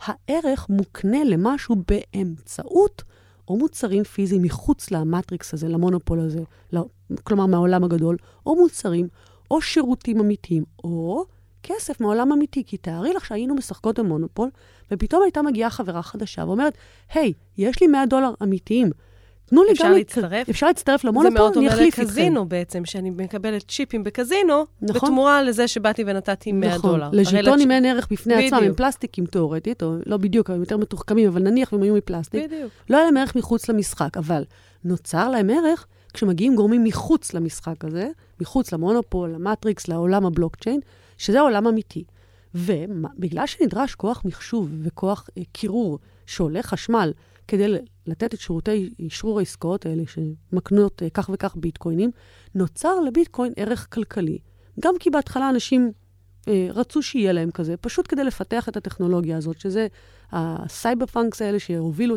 הערך 0.00 0.66
מוקנה 0.68 1.24
למשהו 1.24 1.76
באמצעות 1.88 3.02
או 3.48 3.56
מוצרים 3.56 4.04
פיזיים 4.04 4.42
מחוץ 4.42 4.90
למטריקס 4.90 5.54
הזה, 5.54 5.68
למונופול 5.68 6.20
הזה, 6.20 6.40
לא, 6.72 6.86
כלומר 7.22 7.46
מהעולם 7.46 7.84
הגדול, 7.84 8.16
או 8.46 8.56
מוצרים, 8.56 9.08
או 9.50 9.60
שירותים 9.60 10.20
אמיתיים, 10.20 10.64
או 10.84 11.24
כסף 11.62 12.00
מעולם 12.00 12.32
אמיתי. 12.32 12.64
כי 12.66 12.76
תארי 12.76 13.12
לך 13.12 13.24
שהיינו 13.26 13.54
משחקות 13.54 13.98
במונופול, 13.98 14.50
ופתאום 14.90 15.22
הייתה 15.22 15.42
מגיעה 15.42 15.70
חברה 15.70 16.02
חדשה 16.02 16.44
ואומרת, 16.46 16.74
היי, 17.14 17.32
יש 17.58 17.80
לי 17.80 17.86
100 17.86 18.06
דולר 18.06 18.34
אמיתיים. 18.42 18.90
תנו 19.44 19.64
לי 19.64 19.72
אפשר 19.72 19.84
גם... 19.84 19.92
להצטרף? 19.92 20.48
אפשר 20.48 20.66
להצטרף 20.66 21.02
זה 21.02 21.08
למונופול, 21.08 21.38
מאוד 21.38 21.52
אני 21.56 21.64
דומה 21.64 21.74
אחליף 21.74 21.86
איתכם. 21.86 22.02
לקזינו 22.02 22.48
בעצם, 22.48 22.84
שאני 22.84 23.10
מקבלת 23.10 23.68
צ'יפים 23.68 24.04
בקזינו, 24.04 24.64
נכון. 24.82 25.08
בתמורה 25.08 25.42
לזה 25.42 25.68
שבאתי 25.68 26.04
ונתתי 26.06 26.52
100 26.52 26.74
נכון. 26.74 26.90
דולר. 26.90 27.04
הרי 27.04 27.16
לז'יטונים 27.16 27.70
אין 27.70 27.84
ערך 27.84 28.08
בפני 28.10 28.34
עצמם, 28.34 28.56
הם 28.56 28.62
בדיוק. 28.62 28.76
פלסטיקים 28.76 29.26
תיאורטית, 29.26 29.82
או 29.82 29.96
לא 30.06 30.16
בדיוק, 30.16 30.50
הם 30.50 30.60
יותר 30.60 30.76
מתוחכמים, 30.76 31.28
אבל 31.28 31.42
נניח 31.42 31.72
והם 31.72 31.82
היו 31.82 31.94
מפלסטיק. 31.94 32.44
בדיוק. 32.44 32.72
לא 32.90 32.96
היה 32.96 33.06
להם 33.06 33.16
ערך 33.16 33.36
מחוץ 33.36 33.68
למשחק, 33.68 34.16
אבל 34.16 34.44
נוצר 34.84 35.28
להם 35.28 35.50
ערך 35.50 35.86
כשמגיעים 36.14 36.56
גורמים 36.56 36.84
מחוץ 36.84 37.34
למשחק 37.34 37.84
הזה, 37.84 38.08
מחוץ 38.40 38.72
למונופול, 38.72 39.30
למטריקס, 39.30 39.88
לעולם 39.88 40.26
הבלוקצ'יין, 40.26 40.80
שזה 41.18 41.40
עולם 41.40 41.66
אמיתי. 41.66 42.04
ובגלל 42.54 43.46
שנדרש 43.46 43.94
כוח 43.94 44.22
מחשוב 44.24 44.70
וכוח 44.82 45.28
אה, 45.38 45.42
קירור 45.52 45.98
שעולה 46.26 46.62
חשמל 46.62 47.12
כדי 47.48 47.78
לתת 48.06 48.34
את 48.34 48.40
שירותי 48.40 48.90
אשרור 49.06 49.38
העסקאות 49.38 49.86
האלה, 49.86 50.02
שמקנות 50.06 51.02
אה, 51.02 51.10
כך 51.10 51.30
וכך 51.32 51.56
ביטקוינים, 51.56 52.10
נוצר 52.54 53.00
לביטקוין 53.00 53.52
ערך 53.56 53.86
כלכלי. 53.90 54.38
גם 54.80 54.94
כי 55.00 55.10
בהתחלה 55.10 55.50
אנשים 55.50 55.92
אה, 56.48 56.68
רצו 56.70 57.02
שיהיה 57.02 57.32
להם 57.32 57.50
כזה, 57.50 57.76
פשוט 57.76 58.06
כדי 58.08 58.24
לפתח 58.24 58.68
את 58.68 58.76
הטכנולוגיה 58.76 59.36
הזאת, 59.36 59.60
שזה 59.60 59.86
ה 60.32 60.44
cyber 60.44 61.06
punks 61.06 61.42
האלה 61.42 61.58
שהובילו 61.58 62.14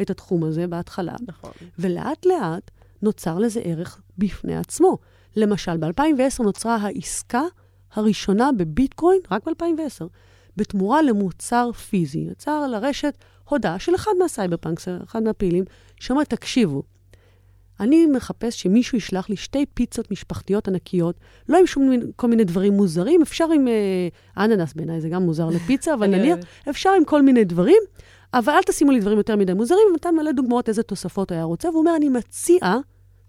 את 0.00 0.10
התחום 0.10 0.44
הזה 0.44 0.66
בהתחלה. 0.66 1.14
נכון. 1.28 1.50
ולאט 1.78 2.26
לאט 2.26 2.70
נוצר 3.02 3.38
לזה 3.38 3.60
ערך 3.64 4.00
בפני 4.18 4.56
עצמו. 4.56 4.98
למשל, 5.36 5.76
ב-2010 5.76 6.42
נוצרה 6.42 6.76
העסקה 6.76 7.42
הראשונה 7.92 8.50
בביטקוין, 8.56 9.20
רק 9.30 9.48
ב-2010, 9.48 10.04
בתמורה 10.56 11.02
למוצר 11.02 11.72
פיזי. 11.72 12.18
יצר 12.18 12.66
לרשת 12.66 13.18
הודעה 13.48 13.78
של 13.78 13.94
אחד 13.94 14.12
מה 14.18 14.29
cyber 14.29 14.56
punks, 14.56 14.88
אחד 15.04 15.22
מהפעילים, 15.22 15.64
שאומר, 16.00 16.24
תקשיבו, 16.24 16.82
אני 17.80 18.06
מחפש 18.06 18.62
שמישהו 18.62 18.98
ישלח 18.98 19.28
לי 19.28 19.36
שתי 19.36 19.66
פיצות 19.74 20.10
משפחתיות 20.10 20.68
ענקיות, 20.68 21.16
לא 21.48 21.58
עם 21.58 21.66
שום 21.66 21.90
כל 22.16 22.26
מיני 22.26 22.44
דברים 22.44 22.72
מוזרים, 22.72 23.22
אפשר 23.22 23.50
עם 23.54 23.68
אה, 23.68 24.44
אננס 24.44 24.74
בעיניי, 24.74 25.00
זה 25.00 25.08
גם 25.08 25.22
מוזר 25.22 25.48
לפיצה, 25.48 25.94
אבל 25.94 26.06
נניח. 26.06 26.38
אפשר 26.70 26.90
עם 26.90 27.04
כל 27.04 27.22
מיני 27.22 27.44
דברים, 27.44 27.82
אבל 28.34 28.52
אל 28.52 28.62
תשימו 28.62 28.90
לי 28.90 29.00
דברים 29.00 29.18
יותר 29.18 29.36
מדי 29.36 29.54
מוזרים, 29.54 29.82
ונתן 29.90 30.14
מלא 30.14 30.32
דוגמאות 30.32 30.68
איזה 30.68 30.82
תוספות 30.82 31.32
היה 31.32 31.42
רוצה, 31.42 31.68
והוא 31.68 31.80
אומר, 31.80 31.96
אני 31.96 32.08
מציע, 32.08 32.58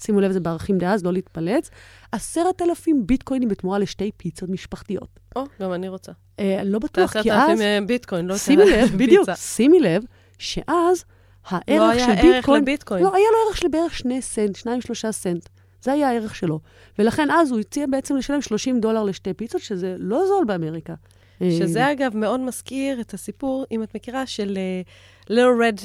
שימו 0.05 0.21
לב, 0.21 0.31
זה 0.31 0.39
בערכים 0.39 0.77
דאז, 0.77 1.03
לא 1.03 1.13
להתפלץ, 1.13 1.69
עשרת 2.11 2.61
אלפים 2.61 3.07
ביטקוינים 3.07 3.49
בתמורה 3.49 3.79
לשתי 3.79 4.11
פיצות 4.17 4.49
משפחתיות. 4.49 5.19
או, 5.35 5.43
גם 5.61 5.73
אני 5.73 5.89
רוצה. 5.89 6.11
אה, 6.39 6.61
לא 6.63 6.79
בטוח, 6.79 7.17
כי 7.21 7.33
אז, 7.33 7.49
אלפים 7.49 7.61
אה, 7.61 7.79
ביטקוין, 7.87 8.25
לא 8.25 8.37
שימי 8.37 8.65
לב. 8.65 8.91
בדיוק, 9.03 9.29
שימי 9.35 9.79
לב, 9.79 10.03
שאז 10.39 11.05
הערך 11.45 11.63
לא 11.69 11.89
היה 11.89 12.05
של 12.05 12.11
ערך 12.11 12.35
ביטקוין... 12.35 12.61
לביטקוין. 12.61 13.03
לא, 13.03 13.15
היה 13.15 13.25
לו 13.31 13.47
ערך 13.47 13.57
של 13.57 13.67
בערך 13.67 13.93
שני 13.93 14.21
סנט, 14.21 14.55
שניים, 14.55 14.81
שלושה 14.81 15.11
סנט. 15.11 15.49
זה 15.81 15.91
היה 15.91 16.09
הערך 16.09 16.35
שלו. 16.35 16.59
ולכן 16.99 17.31
אז 17.31 17.51
הוא 17.51 17.59
הציע 17.59 17.85
בעצם 17.89 18.15
לשלם 18.15 18.41
30 18.41 18.79
דולר 18.79 19.03
לשתי 19.03 19.33
פיצות, 19.33 19.61
שזה 19.61 19.95
לא 19.99 20.25
זול 20.27 20.45
באמריקה. 20.45 20.93
שזה 21.39 21.83
אה, 21.83 21.91
אגב 21.91 22.17
מאוד 22.17 22.39
מזכיר 22.39 23.01
את 23.01 23.13
הסיפור, 23.13 23.65
אם 23.71 23.83
את 23.83 23.95
מכירה, 23.95 24.25
של 24.25 24.57
little 25.29 25.47
red 25.63 25.79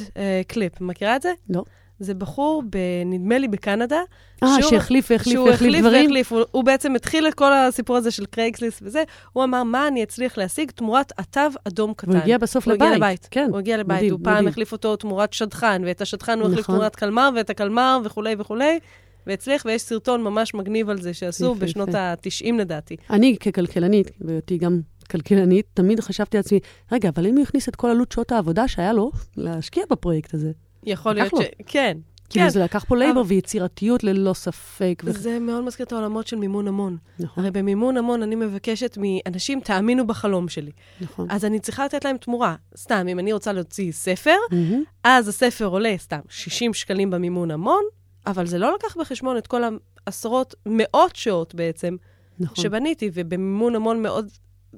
clip. 0.48 0.80
מכירה 0.80 1.16
את 1.16 1.22
זה? 1.22 1.32
לא. 1.50 1.62
זה 2.00 2.14
בחור, 2.14 2.62
ב- 2.70 2.76
נדמה 3.06 3.38
לי 3.38 3.48
בקנדה, 3.48 4.00
אה, 4.42 4.48
שהוא- 4.60 4.70
שהחליף 4.70 5.10
והחליף 5.10 5.34
שהוא 5.34 5.48
והחליף 5.48 5.68
החליף 5.68 5.80
דברים. 5.80 6.04
והחליף, 6.04 6.32
הוא, 6.32 6.42
הוא 6.50 6.64
בעצם 6.64 6.94
התחיל 6.94 7.28
את 7.28 7.34
כל 7.34 7.52
הסיפור 7.52 7.96
הזה 7.96 8.10
של 8.10 8.26
Craigslist 8.26 8.78
וזה, 8.82 9.02
הוא 9.32 9.44
אמר, 9.44 9.62
מה 9.62 9.88
אני 9.88 10.02
אצליח 10.02 10.38
להשיג 10.38 10.70
תמורת 10.70 11.12
התו 11.18 11.40
אדום 11.68 11.94
קטן. 11.96 12.10
והוא 12.10 12.22
הגיע 12.22 12.38
בסוף 12.38 12.64
הוא 12.66 12.74
לבית. 12.74 12.82
הגיע 12.86 12.96
לבית, 12.96 13.28
כן. 13.30 13.46
הוא 13.50 13.58
הגיע 13.58 13.76
לבית, 13.76 13.96
מדהים, 13.96 14.12
הוא 14.12 14.20
פעם 14.24 14.34
מדהים. 14.34 14.48
החליף 14.48 14.72
אותו 14.72 14.96
תמורת 14.96 15.32
שדכן, 15.32 15.82
ואת 15.86 16.00
השדכן 16.00 16.38
הוא 16.38 16.46
החליף 16.48 16.58
נכון. 16.60 16.74
תמורת 16.74 16.96
קלמר, 16.96 17.30
ואת 17.36 17.50
הקלמר 17.50 18.00
וכולי 18.04 18.34
וכולי, 18.38 18.78
והצליח, 19.26 19.62
ויש 19.66 19.82
סרטון 19.82 20.22
ממש 20.22 20.54
מגניב 20.54 20.90
על 20.90 21.00
זה 21.02 21.14
שעשו 21.14 21.44
יפה, 21.56 21.64
בשנות 21.64 21.88
יפה. 21.88 21.98
ה-90 21.98 22.52
לדעתי. 22.58 22.96
אני 23.10 23.36
ככלכלנית, 23.40 24.10
והיותי 24.20 24.58
גם 24.58 24.80
כלכלנית, 25.10 25.66
תמיד 25.74 26.00
חשבתי 26.00 26.36
לעצמי, 26.36 26.58
רגע, 26.92 27.08
אבל 27.08 27.26
אם 27.26 27.34
הוא 27.36 27.42
הכניס 27.42 27.68
את 27.68 27.76
כל 27.76 27.88
עלות 27.90 28.12
שעות 28.12 28.32
העבודה 28.32 28.68
שהיה 28.68 28.92
לו 28.92 29.10
להשקיע 29.36 29.82
בפרויקט 29.90 30.34
הזה. 30.34 30.50
יכול 30.88 31.12
להיות 31.14 31.32
לו. 31.32 31.42
ש... 31.42 31.44
כן. 31.66 31.98
כאילו 32.30 32.44
כן. 32.46 32.50
זה 32.50 32.60
לקח 32.64 32.84
פה 32.88 32.96
labor 32.96 33.20
אבל- 33.20 33.28
ויצירתיות 33.28 34.04
ללא 34.04 34.32
ספק. 34.34 35.02
ו- 35.04 35.12
זה 35.12 35.38
מאוד 35.38 35.64
מזכיר 35.64 35.86
את 35.86 35.92
העולמות 35.92 36.26
של 36.26 36.36
מימון 36.36 36.68
המון. 36.68 36.96
נכון, 37.18 37.42
הרי 37.44 37.50
במימון 37.50 37.96
המון 37.96 38.22
אני 38.22 38.34
מבקשת 38.34 38.98
מאנשים, 39.00 39.60
תאמינו 39.60 40.06
בחלום 40.06 40.48
שלי. 40.48 40.70
נכון. 41.00 41.26
אז 41.30 41.44
אני 41.44 41.60
צריכה 41.60 41.84
לתת 41.84 42.04
להם 42.04 42.16
תמורה. 42.16 42.54
סתם, 42.76 43.06
אם 43.08 43.18
אני 43.18 43.32
רוצה 43.32 43.52
להוציא 43.52 43.92
ספר, 43.92 44.34
מהמם. 44.50 44.82
אז 45.04 45.28
הספר 45.28 45.64
עולה 45.64 45.94
סתם 45.98 46.20
60 46.28 46.74
שקלים 46.74 47.10
במימון 47.10 47.50
המון, 47.50 47.82
אבל 48.26 48.46
זה 48.46 48.58
לא 48.58 48.74
לקח 48.74 48.96
בחשבון 48.96 49.36
את 49.38 49.46
כל 49.46 49.62
העשרות, 50.06 50.54
מאות 50.66 51.16
שעות 51.16 51.54
בעצם, 51.54 51.96
נכון. 52.40 52.64
שבניתי, 52.64 53.10
ובמימון 53.14 53.74
המון 53.74 54.02
מאוד, 54.02 54.28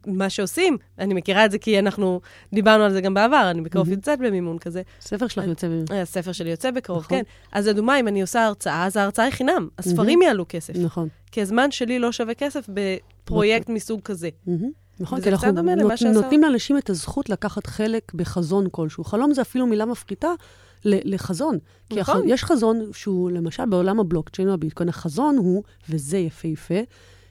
מה 0.06 0.30
שעושים, 0.30 0.76
אני 0.98 1.14
מכירה 1.14 1.44
את 1.44 1.50
זה 1.50 1.58
כי 1.58 1.78
אנחנו 1.78 2.20
דיברנו 2.54 2.84
על 2.84 2.92
זה 2.92 3.00
גם 3.00 3.14
בעבר, 3.14 3.48
אני 3.50 3.60
בקרוב 3.60 3.86
מהמם. 3.86 3.98
יוצאת 3.98 4.18
במימון 4.18 4.58
כזה. 4.58 4.82
ספר 5.00 5.26
שלך 5.28 5.44
יוצא... 5.46 5.68
ב- 5.68 5.92
אה, 5.92 6.02
הספר 6.02 6.32
שלי 6.32 6.50
יוצא 6.50 6.70
בקרוב, 6.70 6.98
נכון. 6.98 7.18
כן. 7.18 7.22
אז 7.52 7.68
לדוגמה, 7.68 8.00
אם 8.00 8.08
אני 8.08 8.20
עושה 8.22 8.46
הרצאה, 8.46 8.86
אז 8.86 8.96
ההרצאה 8.96 9.24
היא 9.24 9.32
חינם. 9.32 9.68
הספרים 9.78 10.22
יעלו 10.22 10.44
כסף. 10.48 10.76
נכון. 10.76 11.08
כי 11.32 11.42
הזמן 11.42 11.70
שלי 11.70 11.98
לא 11.98 12.12
שווה 12.12 12.34
כסף 12.34 12.66
בפרויקט 12.68 13.68
מסוג 13.68 14.00
כזה. 14.04 14.28
מהמם. 14.46 14.70
נכון, 15.00 15.20
כי 15.20 15.28
אנחנו 15.30 15.52
נות- 15.52 15.98
שעשה- 15.98 16.12
נותנים 16.12 16.42
לאנשים 16.42 16.78
את 16.78 16.90
הזכות 16.90 17.28
לקחת 17.28 17.66
חלק 17.66 18.12
בחזון 18.14 18.66
כלשהו. 18.70 19.04
חלום 19.04 19.34
זה 19.34 19.42
אפילו 19.42 19.66
מילה 19.66 19.84
מפחיתה 19.84 20.28
לחזון. 20.84 21.58
כי 21.90 22.00
נכון. 22.00 22.16
הח- 22.16 22.22
יש 22.26 22.44
חזון 22.44 22.90
שהוא, 22.92 23.30
למשל, 23.30 23.64
בעולם 23.66 24.00
הבלוקצ'יין 24.00 24.48
או 24.48 24.54
הביטקוין, 24.54 24.88
החזון 24.88 25.36
הוא, 25.36 25.62
וזה 25.88 26.18
יפהפה, 26.18 26.74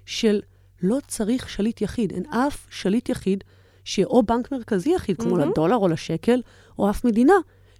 של 0.06 0.42
לא 0.82 0.98
צריך 1.08 1.50
שליט 1.50 1.82
יחיד. 1.82 2.12
אין 2.12 2.26
אף 2.26 2.68
שליט 2.70 3.10
יחיד, 3.10 3.44
שאו 3.84 4.24
בנק 4.24 4.52
מרכזי 4.52 4.90
יחיד, 4.90 5.22
כמו 5.22 5.36
מהמם. 5.36 5.52
לדולר 5.52 5.76
או 5.76 5.88
לשקל, 5.88 6.42
או 6.80 6.90
אף 6.90 7.06
מדינה, 7.06 7.34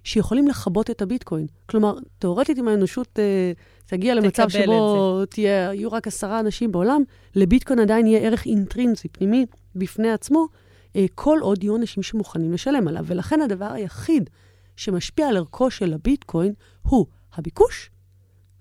שיכולים 0.04 0.48
לכבות 0.48 0.90
את 0.90 1.02
הביטקוין. 1.02 1.46
כלומר, 1.66 1.94
תאורטית, 2.18 2.58
אם 2.58 2.68
האנושות 2.68 3.18
אה, 3.18 3.52
תגיע 3.86 4.14
למצב 4.14 4.48
שבו 4.48 5.22
תהיה, 5.26 5.74
יהיו 5.74 5.92
רק 5.92 6.06
עשרה 6.06 6.40
אנשים 6.40 6.72
בעולם, 6.72 7.02
לביטקוין 7.36 7.78
עדיין 7.78 8.06
יהיה 8.06 8.20
ערך 8.20 8.46
אינטרינזי, 8.46 9.08
פנימי, 9.08 9.46
בפני 9.74 10.10
עצמו, 10.10 10.46
אה, 10.96 11.06
כל 11.14 11.38
עוד 11.40 11.64
יהיו 11.64 11.76
אנשים 11.76 12.02
שמוכנים 12.02 12.52
לשלם 12.52 12.88
עליו. 12.88 13.04
ולכן 13.06 13.40
הדבר 13.40 13.72
היחיד 13.72 14.30
שמשפיע 14.76 15.28
על 15.28 15.36
ערכו 15.36 15.70
של 15.70 15.92
הביטקוין 15.92 16.52
הוא 16.82 17.06
הביקוש 17.34 17.90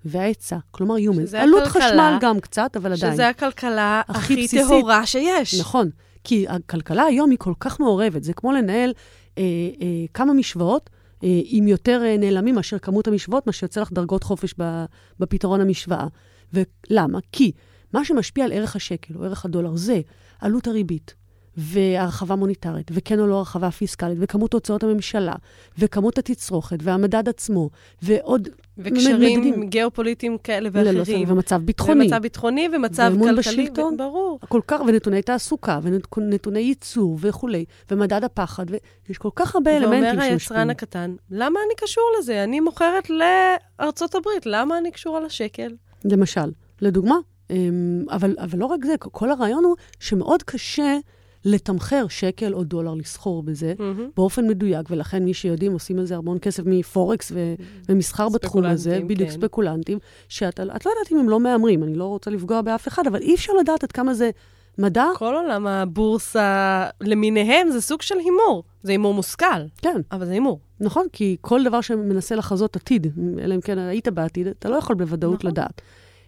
וההיצע, 0.10 0.58
כלומר. 0.72 0.96
שזה 1.26 1.42
עלות 1.42 1.64
הכלכלה, 1.64 1.88
חשמל 1.88 2.18
גם 2.22 2.40
קצת, 2.40 2.78
אבל 2.78 2.94
עדיין. 2.94 3.14
שזה 3.14 3.30
הכלכלה 3.30 4.02
הכי 4.08 4.46
הכי. 4.46 4.58
טהורה 4.58 5.06
שיש. 5.06 5.60
נכון, 5.60 5.90
כי 6.24 6.46
הכלכלה 6.48 7.04
היום 7.04 7.30
היא 7.30 7.40
כל 7.40 7.54
כך 7.60 7.80
מעורבת, 7.80 8.24
זה 8.24 8.34
כמו 8.34 8.52
לנהל 8.52 8.94
אה, 9.38 9.44
אה, 9.82 9.88
כמה 10.14 10.34
משוואות 10.34 10.90
אה, 11.24 11.42
עם 11.44 11.68
יותר 11.68 12.02
אה, 12.06 12.18
נעלמים 12.18 12.56
מאשר 12.56 12.80
כמות 12.80 13.08
המשוואות, 13.08 13.48
מה 13.48 13.54
שיוצא 13.54 13.82
לך 13.82 13.92
דרגות 13.92 14.24
חופש 14.24 14.54
ב, 14.60 14.86
בפתרון 15.20 15.62
המשוואה. 15.62 16.08
ולמה? 16.54 17.20
כי 17.32 17.52
מה 17.94 18.06
שמשפיע 18.06 18.46
על 18.46 18.52
ערך 18.52 18.76
השקל 18.76 19.14
או 19.16 19.24
ערך 19.24 19.46
הדולר 19.46 19.76
זה 19.76 20.02
עלות 20.40 20.68
הריבית. 20.68 21.16
והרחבה 21.60 22.36
מוניטרית, 22.36 22.92
וכן 22.94 23.20
או 23.20 23.28
לא 23.28 23.36
הרחבה 23.38 23.72
פיסקלית, 23.72 24.18
וכמות 24.22 24.54
הוצאות 24.54 24.84
הממשלה, 24.84 25.34
וכמות 25.78 26.18
התצרוכת, 26.18 26.78
והמדד 26.82 27.30
עצמו, 27.30 27.70
ועוד 28.02 28.50
וקשרים 28.78 29.40
מדדים. 29.40 29.70
גיאופוליטיים 29.70 30.38
כאלה 30.38 30.70
ללא 30.74 31.00
ואחרים. 31.00 31.26
ספק, 31.26 31.32
ומצב 31.32 31.62
ביטחוני. 31.62 32.06
ומצב 32.06 32.22
ביטחוני 32.22 32.70
ומצב 32.76 33.10
ואמון 33.14 33.36
כלכלי. 33.36 33.64
בשלטון. 33.64 33.94
ו- 33.94 33.98
ברור. 33.98 34.40
כל 34.50 34.62
כך, 34.68 34.82
ונתוני 34.88 35.22
תעסוקה, 35.22 35.80
ונתוני 35.84 36.60
ייצור 36.60 37.18
וכולי, 37.22 37.66
ומדד 37.92 38.24
הפחד, 38.24 38.66
ויש 39.08 39.18
כל 39.18 39.30
כך 39.36 39.56
הרבה 39.56 39.78
אלמנטים 39.78 40.04
ואומר 40.04 40.22
היצרן 40.22 40.40
שמשפיעים. 40.40 40.70
הקטן, 40.70 41.16
למה 41.32 41.60
אני 41.66 41.74
קשור 41.78 42.04
לזה? 42.20 42.44
אני 42.44 42.60
מוכרת 42.60 43.10
לארצות 43.10 44.16
הברית, 44.16 44.46
למה 44.46 44.78
אני 44.78 44.92
קשורה 44.92 45.20
לשקל? 45.20 45.72
למשל, 46.06 46.52
לדוגמה, 46.82 47.16
אמ, 47.50 48.06
אבל, 48.12 48.36
אבל 48.40 48.60
לא 48.60 48.66
רק 48.66 48.86
זה, 48.86 48.96
כל 48.98 49.32
הרעיון 49.32 49.64
הוא 49.64 49.76
שמאוד 50.00 50.44
קשה 50.44 50.98
לתמחר 51.46 52.06
שקל 52.10 52.54
או 52.54 52.64
דולר, 52.64 52.94
לסחור 52.94 53.44
בזה 53.44 53.74
מהמם. 53.80 54.10
באופן 54.18 54.48
מדויק, 54.48 54.88
ולכן 54.90 55.24
מי 55.24 55.34
שיודעים 55.34 55.72
עושים 55.72 56.00
על 56.00 56.06
זה 56.06 56.16
המון 56.16 56.38
כסף 56.42 56.64
מפורקס 56.66 57.32
ו, 57.36 57.54
ומסחר 57.90 58.30
בתחום 58.30 58.66
הזה, 58.66 59.00
בדיוק 59.08 59.30
כן. 59.30 59.36
ספקולנטים, 59.36 60.00
שאת 60.30 60.60
את 60.60 60.86
לא 60.86 60.92
יודעת 60.92 61.12
אם 61.12 61.18
הם 61.18 61.30
לא 61.30 61.40
מהמרים, 61.40 61.84
אני 61.84 61.96
לא 61.96 62.06
רוצה 62.06 62.32
לפגוע 62.32 62.62
באף 62.62 62.88
אחד, 62.88 63.08
אבל 63.08 63.22
אי 63.22 63.36
אפשר 63.36 63.54
לדעת 63.54 63.84
עד 63.84 63.92
כמה 63.92 64.14
זה 64.14 64.30
מדע, 64.78 65.06
כל 65.16 65.36
עולם 65.36 65.68
הבורסה 65.68 66.86
למיניהם 67.02 67.70
זה 67.70 67.82
סוג 67.82 68.02
של 68.02 68.16
הימור. 68.18 68.64
זה 68.84 68.92
הימור 68.92 69.14
מושכל, 69.14 69.46
כן, 69.78 70.02
אבל 70.12 70.26
זה 70.26 70.32
הימור. 70.32 70.60
נכון, 70.80 71.06
כי 71.14 71.38
כל 71.42 71.64
דבר 71.64 71.82
שמנסה 71.82 72.36
לחזות 72.36 72.76
עתיד, 72.76 73.08
אלא 73.40 73.56
אם 73.56 73.62
כן 73.62 73.78
היית 73.78 74.08
בעתיד, 74.08 74.48
אתה 74.48 74.70
לא 74.70 74.76
יכול 74.76 74.96
בוודאות 74.96 75.40
נכון. 75.40 75.52
לדעת. 75.52 75.82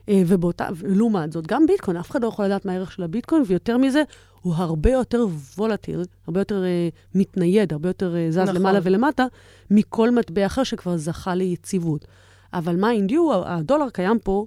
אה, 0.10 0.22
ובאותה, 0.27 0.68
לעומת 0.84 1.32
זאת, 1.32 1.48
גם 1.48 1.65
ביטקוין, 1.65 1.98
אף 1.98 2.12
אחד 2.12 2.24
לא 2.24 2.27
יכול 2.27 2.46
לדעת 2.46 2.65
מה 2.65 2.72
הערך 2.72 2.91
של 2.91 3.03
הביטקוין, 3.03 3.44
ויותר 3.48 3.77
מזה, 3.77 4.03
הוא 4.41 4.53
הרבה 4.55 4.89
יותר 4.91 5.25
volatile, 5.57 6.01
הרבה 6.27 6.41
יותר 6.41 6.63
אה, 6.63 6.89
מתנייד, 7.15 7.74
הרבה 7.74 7.89
יותר 7.89 8.15
אה, 8.15 8.27
זז 8.31 8.38
נכון. 8.38 8.55
למעלה 8.55 8.79
ולמטה, 8.83 9.25
מכל 9.71 10.12
מטבע 10.12 10.45
אחר 10.45 10.63
שכבר 10.63 10.98
זכה 10.98 11.36
ליציבות. 11.36 12.05
אבל 12.53 12.75
mind 12.75 13.12
you, 13.12 13.45
הדולר 13.45 13.89
קיים 13.89 14.19
פה 14.19 14.45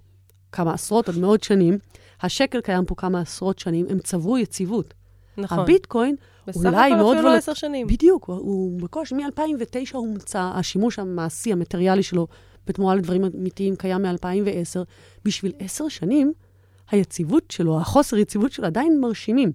כמה 0.52 0.74
עשרות 0.74 1.08
עד 1.08 1.18
מאות 1.18 1.42
שנים, 1.42 1.78
השקל 2.22 2.60
קיים 2.60 2.84
פה 2.84 2.94
כמה 2.94 3.20
עשרות 3.20 3.58
שנים, 3.58 3.86
הם 3.90 3.98
צברו 3.98 4.38
יציבות. 4.38 4.94
נכון. 5.38 5.58
הביטקוין, 5.58 6.16
בסך 6.46 6.56
אולי 6.66 6.90
הכל 6.92 6.96
מאוד 6.96 7.16
אפילו 7.16 7.30
לא 7.30 7.36
עשר 7.36 7.54
שנים. 7.54 7.86
בדיוק, 7.86 8.24
הוא- 8.24 8.36
הוא 8.36 8.80
בקושי, 8.80 9.14
מ-2009 9.14 9.96
הומצא, 9.96 10.50
השימוש 10.54 10.98
המעשי, 10.98 11.52
המטריאלי 11.52 12.02
שלו, 12.02 12.26
בתמורה 12.66 12.94
לדברים 12.94 13.24
אמיתיים, 13.24 13.76
קיים 13.76 14.02
מ-2010. 14.02 14.80
בשביל 15.24 15.52
עשר 15.58 15.88
שנים, 15.88 16.32
היציבות 16.90 17.50
שלו, 17.50 17.80
החוסר 17.80 18.16
יציבות 18.16 18.52
שלו 18.52 18.66
עדיין 18.66 19.00
מרשימים. 19.00 19.52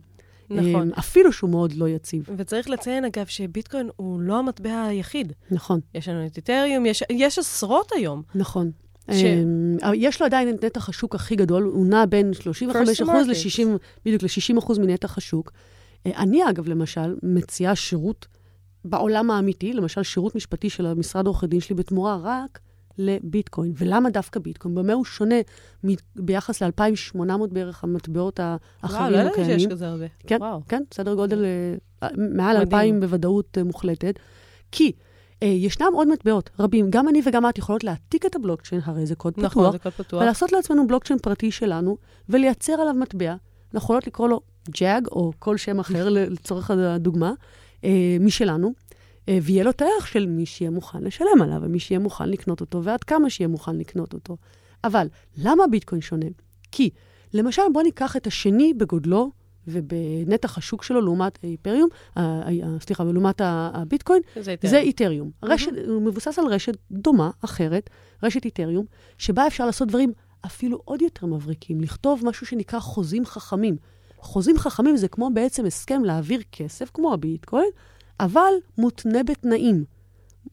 נכון. 0.50 0.91
אה, 0.94 1.00
אפילו 1.00 1.32
שהוא 1.34 1.50
מאוד 1.50 1.74
לא 1.74 1.89
יציב. 1.89 2.25
וצריך 2.38 2.70
לציין, 2.70 3.06
אגב, 3.06 3.25
שביטקוין 3.25 3.89
הוא 3.96 4.22
לא 4.22 4.39
המטבע 4.39 4.84
היחיד. 4.84 5.34
נכון, 5.51 5.79
יש 5.96 6.08
לנו 6.08 6.25
את 6.25 6.38
איתריום, 6.38 6.86
יש, 6.86 7.03
יש 7.10 7.39
עשרות 7.39 7.91
היום. 7.96 8.22
נכון. 8.36 8.72
ש- 9.12 9.24
אה, 9.84 9.96
יש 9.96 10.20
לו 10.20 10.25
עדיין 10.25 10.50
את 10.50 10.65
נתח 10.65 10.89
השוק 10.89 11.15
הכי 11.15 11.36
גדול, 11.36 11.63
הוא 11.63 11.86
נע 11.86 12.06
בין 12.06 12.34
35 12.34 13.01
First 13.01 13.06
to 13.06 13.10
אחוז 13.10 13.27
market. 13.27 13.29
ל-60, 13.63 13.77
בדיוק 14.06 14.24
ל-60 14.24 14.60
אחוז 14.60 14.77
מנתח 14.79 15.18
השוק. 15.18 15.51
אה, 16.06 16.12
אני, 16.18 16.50
אגב, 16.50 16.68
למשל, 16.68 17.15
מציעה 17.24 17.75
שירות 17.75 18.27
בעולם 18.86 19.32
האמיתי, 19.32 19.74
למשל 19.74 20.03
שירות 20.03 20.36
משפטי 20.36 20.70
של 20.70 20.86
המשרד 20.86 21.25
עורכי 21.27 21.48
דין 21.48 21.60
שלי 21.60 21.75
בתמורה 21.75 22.18
רק 22.24 22.60
לביטקוין. 23.00 23.74
ולמה 23.77 24.10
דווקא 24.10 24.39
ביטקוין? 24.39 24.75
במה 24.75 24.94
הוא 24.94 25.06
שונה 25.06 25.36
מ- 25.88 25.94
ביחס 26.15 26.63
ל-2,800 26.63 27.22
בערך 27.51 27.84
המטבעות 27.84 28.39
וואו, 28.39 28.58
האחרים 28.84 29.12
לא 29.12 29.18
ידעתי 29.18 29.36
שיש 29.36 29.44
הקיימים? 29.46 29.70
כזה 29.70 29.88
הרבה. 29.88 30.06
כן, 30.27 30.38
וואו. 30.39 30.62
כן, 30.68 30.84
סדר 30.94 31.15
גודל 31.15 31.46
אה, 31.46 32.08
מעל 32.18 32.58
מדהים. 32.58 32.62
2,000 32.62 33.00
בוודאות 33.00 33.58
אה, 33.58 33.63
מוחלטת. 33.63 34.20
כי 34.72 34.91
אה, 35.44 35.48
ישנם 35.48 35.88
עוד 35.94 36.08
מטבעות 36.08 36.50
רבים, 36.60 36.89
גם 36.89 37.10
אני 37.10 37.22
וגם 37.25 37.50
את 37.50 37.58
יכולות 37.58 37.84
להעתיק 37.84 38.25
את 38.25 38.36
הבלוקצ'יין, 38.36 38.82
הרי 38.86 39.06
זה 39.06 39.15
קוד 39.15 39.34
נכון, 39.38 39.63
פתוח, 39.63 39.72
זה 39.72 39.79
קוד 39.79 39.94
פתוח. 39.94 40.22
ולעשות 40.22 40.51
לעצמנו 40.51 40.88
בלוקצ'יין 40.88 41.20
פרטי 41.20 41.51
שלנו, 41.51 41.98
ולייצר 42.29 42.74
עליו 42.74 42.94
מטבע. 42.94 43.36
אנחנו 43.74 43.86
יכולות 43.86 44.08
לקרוא 44.08 44.27
לו 44.29 44.41
ג'אג, 44.79 45.08
או 45.08 45.32
כל 45.39 45.58
שם 45.58 45.79
אחר 45.79 46.10
לצורך 46.15 46.72
הדוגמה, 46.72 47.32
אה, 47.84 48.18
משלנו, 48.20 48.74
ויהיה 49.41 49.63
לו 49.63 49.69
את 49.69 49.81
הערך 49.81 50.07
של 50.07 50.25
מי 50.25 50.45
שיהיה 50.45 50.71
מוכן 50.71 51.03
לשלם 51.03 51.41
עליו, 51.41 51.59
ומי 51.62 51.79
שיהיה 51.79 52.00
מוכן 52.00 52.29
לקנות 52.29 52.62
אותו, 52.62 52.83
ועד 52.83 53.03
כמה 53.03 53.29
שיהיה 53.29 53.48
מוכן 53.48 53.77
לקנות 53.77 54.13
אותו. 54.13 54.38
אבל 54.83 55.07
למה 55.38 55.63
ביטקוין 55.71 56.01
שונה? 56.01 56.25
כי, 56.71 56.89
למשל, 57.33 57.62
בואו 57.74 57.83
ניקח 57.83 58.15
את 58.15 58.27
השני 58.27 58.74
בגודלו 58.74 59.31
ובנתח 59.67 60.57
השוק 60.57 60.83
שלו 60.83 61.01
לעומת 61.01 61.39
האיפריום, 61.43 61.89
אה, 62.17 62.41
אה, 62.48 62.79
סליחה, 62.81 63.03
לעומת 63.03 63.41
הביטקוין, 63.43 64.21
זה 64.36 64.51
איתריום. 64.51 64.71
זה 64.71 64.79
איתריום. 64.79 65.31
רשת, 65.43 65.71
הוא 65.88 66.01
מבוסס 66.01 66.39
על 66.39 66.45
רשת 66.45 66.77
דומה, 66.91 67.29
אחרת, 67.41 67.89
רשת 68.24 68.45
איתריום, 68.45 68.86
שבה 69.17 69.48
אפשר 69.48 69.65
לעשות 69.65 69.88
דברים 69.88 70.13
אפילו 70.45 70.81
עוד 70.86 71.01
יותר 71.01 71.25
מבריקים, 71.25 71.81
לכתוב 71.81 72.21
משהו 72.25 72.45
שנקרא 72.45 72.79
חוזים 72.79 73.25
חכמים. 73.25 73.77
חוזים 74.17 74.57
חכמים 74.57 74.98
זה 74.98 75.07
כמו 75.07 75.29
בעצם 75.33 75.65
הסכם 75.65 76.03
להעביר 76.03 76.41
כסף, 76.51 76.89
כמו 76.93 77.13
הביטקוין, 77.13 77.69
אבל 78.19 78.53
מותנה 78.77 79.23
בתנאים. 79.23 79.83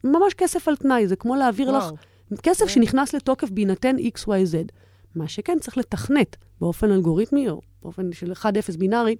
ממש 0.03 0.33
כסף 0.33 0.67
על 0.67 0.75
תנאי, 0.75 1.07
זה 1.07 1.15
כמו 1.15 1.35
להעביר 1.35 1.71
לך 1.71 1.83
וואו. 1.83 1.95
כסף 2.43 2.67
שנכנס 2.67 3.13
לתוקף 3.13 3.49
בהינתן 3.49 3.95
XYZ. 3.97 4.71
מה 5.15 5.27
שכן, 5.27 5.57
צריך 5.59 5.77
לתכנת 5.77 6.35
באופן 6.61 6.91
אלגוריתמי, 6.91 7.49
או 7.49 7.61
באופן 7.83 8.11
של 8.11 8.31
1-0 8.31 8.45
בינארי, 8.77 9.15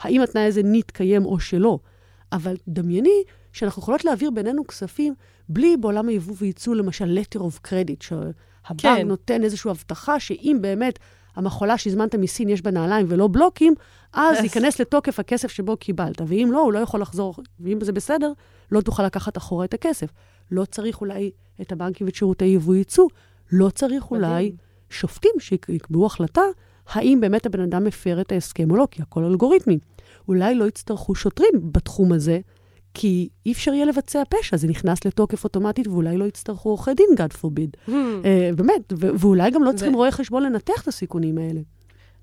האם 0.00 0.22
התנאי 0.22 0.42
הזה 0.42 0.60
נתקיים 0.64 1.24
או 1.24 1.40
שלא. 1.40 1.78
אבל 2.32 2.56
דמייני 2.68 3.22
שאנחנו 3.52 3.82
יכולות 3.82 4.04
להעביר 4.04 4.30
בינינו 4.30 4.66
כספים 4.66 5.14
בלי 5.48 5.76
בעולם 5.76 6.08
היבוא 6.08 6.34
וייצוא, 6.38 6.74
למשל 6.74 7.18
letter 7.18 7.40
of 7.40 7.68
credit, 7.68 8.04
שהבנק 8.04 8.34
כן. 8.78 8.96
כן. 8.96 9.08
נותן 9.08 9.44
איזושהי 9.44 9.70
הבטחה 9.70 10.20
שאם 10.20 10.58
באמת 10.60 10.98
המחולה 11.38 11.78
שהזמנת 11.78 12.14
מסין 12.14 12.48
יש 12.48 12.62
בה 12.62 12.70
נעליים 12.70 13.06
ולא 13.08 13.28
בלוקים, 13.32 13.74
אז 14.12 14.38
אז- 14.38 14.44
ייכנס 14.44 14.80
לתוקף 14.80 15.20
הכסף 15.20 15.48
שבו 15.50 15.76
קיבלת. 15.76 16.20
ואם 16.26 16.48
לא, 16.52 16.60
הוא 16.60 16.72
לא 16.72 16.78
יכול 16.78 17.00
לחזור, 17.00 17.34
ואם 17.60 17.78
זה 17.84 17.92
בסדר, 17.92 18.32
לא 18.72 18.80
תוכל 18.80 19.02
לקחת 19.06 19.36
אחורה 19.36 19.64
את 19.64 19.74
הכסף. 19.74 20.08
לא 20.50 20.64
צריך 20.64 21.00
אולי 21.00 21.30
את 21.60 21.72
הבנקים 21.72 22.06
ואת 22.06 22.14
שירותי 22.14 22.44
יבוא-ייצוא, 22.44 23.08
לא 23.52 23.70
צריך 23.70 24.10
אולי. 24.10 24.52
שופטים 24.90 25.30
שיקבעו 25.38 26.06
החלטה 26.06 26.42
האם 26.88 27.18
באמת 27.20 27.46
הבן 27.46 27.60
אדם 27.60 27.86
הפר 27.86 28.20
את 28.20 28.32
ההסכם 28.32 28.70
או 28.70 28.76
לא, 28.76 28.88
כי 28.90 29.02
הכל 29.02 29.24
אלגוריתמי. 29.24 29.78
אולי 30.28 30.54
לא 30.54 30.64
יצטרכו 30.64 31.14
שוטרים 31.14 31.52
בתחום 31.72 32.12
הזה, 32.12 32.40
כי 33.00 33.28
אי 33.46 33.52
אפשר 33.52 33.74
יהיה 33.74 33.84
לבצע 33.84 34.22
פשע, 34.28 34.56
זה 34.56 34.68
נכנס 34.68 35.04
לתוקף 35.04 35.44
אוטומטית, 35.44 35.86
ואולי 35.86 36.16
לא 36.16 36.24
יצטרכו 36.24 36.68
עורכי 36.68 36.94
דין, 36.94 37.06
God 37.16 37.32
forbid. 37.32 37.88
Hmm, 37.88 37.92
אה, 38.24 38.50
באמת, 38.56 38.92
ו- 38.92 39.10
ואולי 39.18 39.50
גם 39.50 39.64
לא 39.64 39.72
צריכים 39.72 39.94
רואי 39.94 40.10
חשבון 40.10 40.42
לנתח 40.42 40.82
את 40.82 40.88
הסיכונים 40.88 41.38
האלה. 41.38 41.60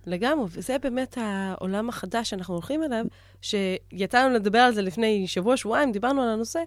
לגמרי, 0.06 0.46
וזה 0.50 0.78
באמת 0.84 1.18
העולם 1.22 1.90
החדש 1.90 2.30
שאנחנו 2.30 2.54
הולכים 2.54 2.84
אליו, 2.84 3.06
שיצא 3.42 4.26
לנו 4.26 4.36
לדבר 4.36 4.60
על 4.60 4.74
זה 4.74 4.82
לפני 4.82 5.28
שבוע, 5.28 5.58
שבועיים, 5.58 5.92
דיברנו 5.92 6.22
על 6.22 6.30
הנושא, 6.30 6.60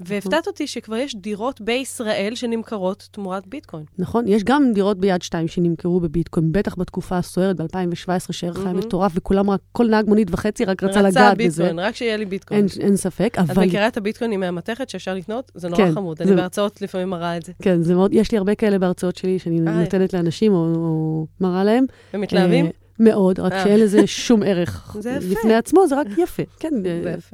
והפתעת 0.00 0.46
אותי 0.46 0.66
שכבר 0.66 0.96
יש 0.96 1.16
דירות 1.16 1.60
בישראל 1.60 2.32
שנמכרות 2.34 3.08
תמורת 3.10 3.46
ביטקוין. 3.46 3.84
נכון? 3.98 4.24
יש 4.28 4.44
גם 4.44 4.72
דירות 4.74 4.98
ביד 4.98 5.22
שתיים 5.22 5.48
שנמכרו 5.48 6.00
בביטקוין, 6.00 6.52
בטח 6.52 6.74
בתקופה 6.78 7.18
הסוערת 7.18 7.56
ב-2017, 7.60 8.32
שערך 8.32 8.58
היה. 8.58 8.72
מטורף, 8.72 9.12
וכולם 9.14 9.50
רק, 9.50 9.60
כל 9.72 9.86
נהג 9.86 10.08
מונית 10.08 10.28
וחצי 10.30 10.64
רק 10.64 10.82
רצה 10.82 11.02
לגעת 11.02 11.38
בזה. 11.38 11.62
ביטקוין, 11.62 11.78
רק 11.78 11.96
שיהיה 11.96 12.16
לי 12.16 12.24
ביטקוין. 12.24 12.66
אין, 12.76 12.82
אין 12.86 12.96
ספק, 12.96 13.34
את 13.34 13.50
אבל... 13.50 13.66
מכירה 13.66 13.88
את 13.88 13.96
הביטקוינים 13.96 14.40
מהמתכת 14.40 14.88
שאפשר 14.88 15.14
לקנות? 15.14 15.52
זה 15.54 15.68
נורא 15.68 15.84
כן, 15.84 15.92
חמוד. 15.94 16.18
זה- 16.18 16.24
אני 16.24 16.36
בהרצאות 16.36 16.82
לפעמים 16.82 17.10
מראה 17.10 17.36
את 17.36 17.42
זה. 17.42 17.52
כן, 17.62 17.82
זה 17.82 17.94
מאוד, 17.94 18.10
יש 18.14 18.32
לי 18.32 18.38
הרבה 18.38 18.54
כאלה 18.54 18.78
בהרצאות 18.78 19.16
שלי, 19.16 19.38
שאני 19.38 19.60
אה. 19.66 19.80
נותנת 19.80 20.12
לאנשים 20.12 20.52
או, 20.52 20.74
או 20.76 21.26
מראה 21.40 21.64
להם. 21.64 21.84
ומתלהבים? 22.14 22.66
אה, 22.66 22.70
מאוד, 22.98 23.40
רק 23.40 23.52
אה. 23.52 23.64
שאין 23.64 23.80
לזה 23.80 24.06
שום 24.06 24.42
ערך. 24.42 24.96
זה 25.00 25.10
יפה. 25.10 25.26
בפני 25.28 25.54
עצמו, 25.54 25.86
זה 25.86 26.00
רק 26.00 26.06
יפה. 26.18 26.42
כן. 26.58 26.70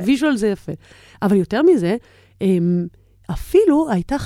visual 0.04 0.36
זה 0.36 0.48
יפה. 0.48 0.72
אבל 1.22 1.36
יותר 1.36 1.62
מזה, 1.62 1.96
אפילו 3.30 3.90
הייתה, 3.90 4.16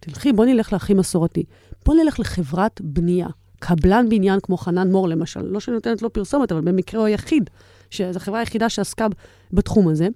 תלכי, 0.00 0.32
בוא 0.32 0.44
נלך 0.44 0.72
להכי 0.72 0.94
מסורתי. 0.94 1.44
בוא 1.86 1.94
נלך 1.94 2.20
לחברת 2.20 2.80
בנייה. 2.80 3.28
קבלן 3.58 4.08
בניין 4.08 4.40
כמו 4.42 4.56
חנן 4.56 4.90
מור, 4.90 5.08
למשל. 5.08 5.42
לא 5.42 5.60
שאני 5.60 5.74
נותנת 5.74 6.02
לו 6.02 6.12
פרסומת, 6.12 6.52
אבל 6.52 6.60
במקרה 6.60 7.00
הוא 7.00 7.06
היחיד, 7.06 7.50
שזו 7.90 8.16
החברה 8.16 8.38
היחידה 8.38 8.68
שעסקה 8.68 9.06
בתחום 9.52 9.88
הזה. 9.88 10.08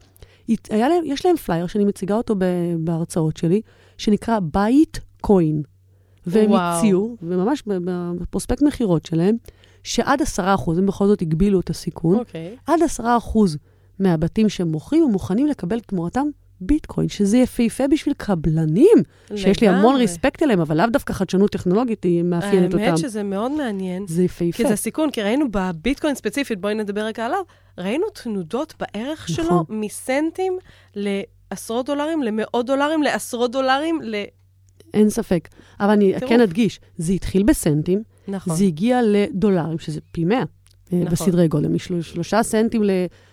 היה 0.48 0.88
להם, 0.88 1.02
יש 1.04 1.26
להם 1.26 1.36
פלייר 1.36 1.66
שאני 1.66 1.84
מציגה 1.84 2.14
אותו 2.14 2.34
בהרצאות 2.78 3.36
שלי, 3.36 3.60
שנקרא 3.98 4.38
בית 4.42 5.00
קוין. 5.20 5.62
והם 6.26 6.50
וואו. 6.50 6.60
הציעו, 6.60 7.16
וממש 7.22 7.62
בפרוספקט 8.20 8.62
מכירות 8.62 9.06
שלהם, 9.06 9.36
שעד 9.82 10.22
עשרה 10.22 10.54
אחוז, 10.54 10.78
הם 10.78 10.86
בכל 10.86 11.06
זאת 11.06 11.22
הגבילו 11.22 11.60
את 11.60 11.70
הסיכון, 11.70 12.18
אוקיי. 12.18 12.56
עד 12.66 12.82
עשרה 12.82 13.16
אחוז 13.16 13.56
מהבתים 13.98 14.48
שהם 14.48 14.68
מוכרים, 14.68 15.04
הם 15.04 15.10
מוכנים 15.10 15.46
לקבל 15.46 15.80
תמורתם 15.80 16.26
ביטקוין, 16.62 17.08
שזה 17.08 17.38
יפהפה 17.38 17.88
בשביל 17.88 18.14
קבלנים, 18.18 18.98
שיש 19.36 19.60
לי 19.60 19.68
המון 19.68 19.80
לגמרי. 19.82 20.00
ריספקט 20.00 20.42
אליהם, 20.42 20.60
אבל 20.60 20.76
לאו 20.76 20.86
דווקא 20.86 21.12
חדשנות 21.12 21.50
טכנולוגית 21.50 22.04
היא 22.04 22.22
מאפיינת 22.22 22.74
אותם. 22.74 22.84
האמת 22.84 22.98
שזה 22.98 23.22
מאוד 23.22 23.52
מעניין. 23.52 24.04
זה 24.08 24.22
יפהפה. 24.22 24.56
כי 24.56 24.68
זה 24.68 24.76
סיכון, 24.76 25.10
כי 25.10 25.22
ראינו 25.22 25.44
בביטקוין 25.50 26.14
ספציפית, 26.14 26.60
בואי 26.60 26.74
נדבר 26.74 27.00
רגע 27.00 27.26
עליו, 27.26 27.40
ראינו 27.78 28.06
תנודות 28.14 28.74
בערך 28.80 29.30
נכון. 29.30 29.44
שלו 29.44 29.64
מסנטים 29.68 30.58
לעשרות 30.96 31.86
דולרים, 31.86 32.22
למאות 32.22 32.66
דולרים, 32.66 33.02
לעשרות 33.02 33.52
דולרים, 33.52 34.00
ל... 34.02 34.14
אין 34.94 35.10
ספק. 35.10 35.48
אבל 35.80 35.90
אני 35.90 36.12
טירוף. 36.12 36.24
כן 36.28 36.40
אדגיש, 36.40 36.80
זה 36.96 37.12
התחיל 37.12 37.42
בסנטים, 37.42 38.02
נכון. 38.28 38.56
זה 38.56 38.64
הגיע 38.64 39.00
לדולרים, 39.04 39.78
שזה 39.78 40.00
פי 40.12 40.24
100 40.24 40.42
נכון. 41.00 41.12
בסדרי 41.12 41.48
גודל. 41.48 41.68
משלושה 41.68 42.42
סנטים 42.42 42.82
ל- 42.84 42.90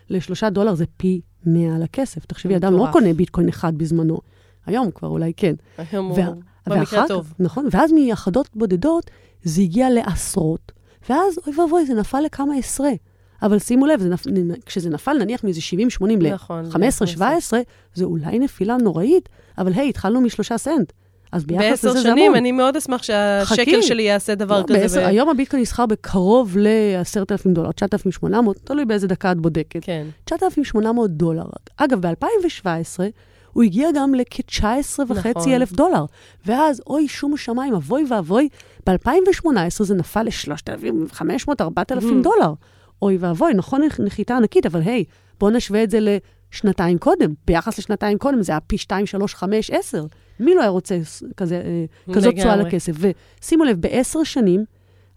לשלושה 0.10 0.50
דולר 0.50 0.76
זה 0.76 0.86
פי 0.98 1.22
100 1.46 1.76
על 1.76 1.84
הכסף. 1.84 2.26
תחשבי, 2.26 2.56
אדם 2.56 2.74
לא. 2.74 2.88
קונה 2.92 3.14
ביטקוין 3.14 3.50
אחד 3.50 3.78
בזמנו. 3.78 4.20
היום 4.66 4.92
כבר 4.92 5.08
אולי 5.08 5.34
כן. 5.38 5.56
היום 5.92 6.08
הוא 6.08 6.16
במקרה 6.68 6.80
ואחר 6.80 7.08
טוב. 7.08 7.26
כך, 7.26 7.34
נכון, 7.40 7.68
ואז 7.72 7.92
מאחדות 7.92 8.50
בודדות 8.56 9.12
זה 9.44 9.62
הגיע 9.62 9.90
לעשרות, 9.90 10.72
ואז 11.10 11.40
אוי 11.48 11.60
ואבוי, 11.60 11.86
זה 11.86 11.94
נפל 11.94 12.20
לכמה 12.22 12.56
עשרה. 12.56 12.90
אבל 13.42 13.60
שימו 13.60 13.86
לב, 13.86 14.00
זה 14.02 14.10
נפ... 14.10 14.24
כשזה 14.66 14.90
נפל 14.90 15.14
נניח 15.14 15.44
מאיזה 15.44 15.60
70-80 16.02 16.04
נכון, 16.34 16.66
ל-15-17, 16.66 17.22
זה 17.94 18.06
אולי 18.06 18.40
נפילה 18.40 18.78
נוראית, 18.78 19.30
אבל 19.58 19.74
היי, 19.74 19.90
התחלנו 19.90 20.22
משלושה 20.22 20.58
סנט. 20.58 20.92
אז 21.32 21.46
ביחס 21.46 21.62
בעשר 21.64 21.88
לזה 21.90 21.98
זה 22.02 22.04
שנים, 22.10 22.24
המון. 22.26 22.36
אני 22.38 22.52
מאוד 22.52 22.76
אשמח 22.76 23.04
שהשקל. 23.04 23.82
שלי 23.82 24.04
יעשה 24.04 24.36
דבר 24.36 24.60
לא, 24.60 24.64
כזה. 24.64 24.80
בעשר, 24.80 25.00
ו- 25.04 25.06
היום 25.08 25.30
הביטקוין 25.30 25.62
נסחר 25.62 25.86
בקרוב 25.86 26.58
ל-10,000 26.58 27.50
דולר, 27.54 27.72
9,800, 27.72 28.58
תלוי 28.64 28.86
באיזה 28.86 29.08
דקה 29.08 29.32
את 29.32 29.38
בודקת. 29.38 29.80
כן. 29.84 30.08
9,800 30.26 31.12
דולר. 31.12 31.44
אגב, 31.78 32.08
ב-2017 32.08 32.66
הוא 33.54 33.64
הגיע 33.64 33.88
גם 33.96 34.16
לכ-19.5 34.16 35.14
נכון. 35.30 35.52
אלף 35.54 35.72
דולר. 35.72 36.06
ואז, 36.46 36.82
אוי, 36.88 37.08
שום 37.08 37.38
שמיים, 37.38 37.74
אבוי 37.74 38.06
ואבוי, 38.10 38.50
ב-2018 38.88 39.50
זה 39.84 39.96
נפל 39.96 40.24
ל-3,500-4,000 40.24 41.12
Mm. 42.04 42.24
דולר. 42.24 42.54
אוי 43.02 43.18
ואבוי, 43.20 43.54
נכון, 43.54 43.82
נח- 43.84 44.00
נחיתה 44.00 44.38
ענקית, 44.38 44.66
אבל 44.66 44.82
היי, 44.82 45.04
בואו 45.40 45.52
נשווה 45.52 45.84
את 45.84 45.92
זה 45.92 46.00
לשנתיים 46.54 46.98
קודם. 46.98 47.34
ביחס 47.48 47.80
לשנתיים 47.80 48.18
קודם 48.18 48.42
זה 48.42 48.52
היה 48.52 48.60
פי 48.60 48.78
2, 48.78 49.06
3, 49.06 49.34
5, 49.36 49.72
10. 49.72 50.06
מי 50.40 50.56
לא 50.56 50.62
היה 50.62 50.70
רוצה 50.70 50.98
כזה, 51.38 51.56
אה, 51.56 52.14
כזאת 52.16 52.36
תשואה. 52.36 52.56
לכסף? 52.56 52.94
ושימו 53.42 53.64
לב, 53.64 53.82
בעשר 53.82 54.24
שנים 54.24 54.66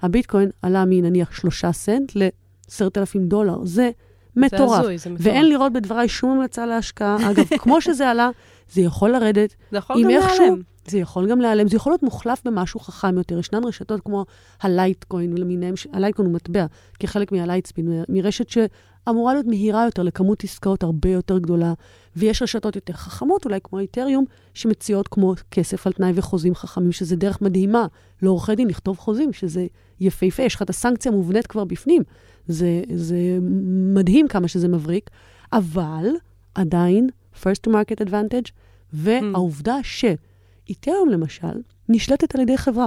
הביטקוין 0.02 0.50
עלה 0.62 0.84
מנניח 0.86 1.32
3 1.32 1.64
סנט 1.72 2.12
ל-10,000 2.14 3.18
דולר. 3.18 3.64
זה 3.64 3.90
מטורף. 4.36 4.70
זה 4.70 4.78
הזוי, 4.80 4.98
זה 4.98 5.10
מטורף. 5.10 5.26
ואין 5.26 5.48
לראות 5.48 5.72
בדבריי 5.72 6.08
שום 6.08 6.30
המלצה 6.30 6.66
להשקעה. 6.66 7.16
אגב, 7.30 7.44
כמו 7.58 7.80
שזה 7.80 8.08
עלה, 8.08 8.30
זה 8.72 8.80
יכול 8.80 9.10
לרדת. 9.10 9.54
זה 9.70 9.76
יכול 9.78 10.02
גם 10.04 10.10
איכשהו, 10.10 10.38
להיעלם. 10.38 10.60
זה 10.86 10.98
יכול 10.98 11.30
גם 11.30 11.40
להיעלם, 11.40 11.68
זה 11.68 11.76
יכול 11.76 11.92
להיות 11.92 12.02
מוחלף 12.02 12.42
במשהו 12.44 12.80
חכם 12.80 13.18
יותר. 13.18 13.38
ישנן 13.38 13.64
רשתות 13.64 14.00
כמו 14.00 14.24
הלייטקוין 14.62 15.32
ולמיניהם, 15.32 15.76
ש- 15.76 15.86
הלייטקוין 15.92 16.26
הוא 16.28 16.34
מטבע, 16.34 16.66
כחלק 17.00 17.32
מהלייטספין, 17.32 18.04
מרשת 18.08 18.48
שאמורה 19.04 19.34
להיות 19.34 19.46
מהירה 19.46 19.84
יותר, 19.84 20.02
לכמות 20.02 20.44
עסקאות 20.44 20.82
הרבה 20.82 21.08
יותר 21.08 21.38
גדולה, 21.38 21.72
ויש 22.16 22.42
רשתות 22.42 22.76
יותר 22.76 22.92
חכמות, 22.92 23.44
אולי 23.44 23.58
כמו 23.64 23.78
איתריום, 23.78 24.24
שמציעות 24.54 25.08
כמו 25.08 25.34
כסף 25.50 25.86
על 25.86 25.92
תנאי 25.92 26.12
וחוזים 26.14 26.54
חכמים, 26.54 26.92
שזה 26.92 27.16
דרך 27.16 27.42
מדהימה 27.42 27.86
לעורכי 28.22 28.54
דין 28.54 28.68
לכתוב 28.68 28.98
חוזים, 28.98 29.32
שזה 29.32 29.66
יפהפה, 30.00 30.42
יש 30.42 30.54
לך 30.54 30.62
את 30.62 30.70
הסנקציה 30.70 31.12
מובנית 31.12 31.46
כבר 31.46 31.64
בפנים. 31.64 32.02
זה, 32.46 32.82
זה 32.94 33.16
מדהים 33.94 34.28
כמה 34.28 34.48
שזה 34.48 34.68
מבריק, 34.68 35.10
אבל 35.52 36.06
עדיין, 36.54 37.08
first 37.42 37.68
to 37.68 37.70
market 37.70 38.08
advantage, 38.08 38.50
והעובדה 38.92 39.76
שאיתריום 39.82 41.08
למשל 41.08 41.60
נשלטת 41.88 42.34
על 42.34 42.40
ידי 42.40 42.58
חברה. 42.58 42.86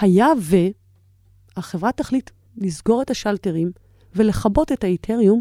היה 0.00 0.26
והחברה 1.56 1.92
תחליט 1.92 2.30
לסגור 2.56 3.02
את 3.02 3.10
השלטרים 3.10 3.70
ולכבות 4.16 4.72
את 4.72 4.84
האיתריום, 4.84 5.40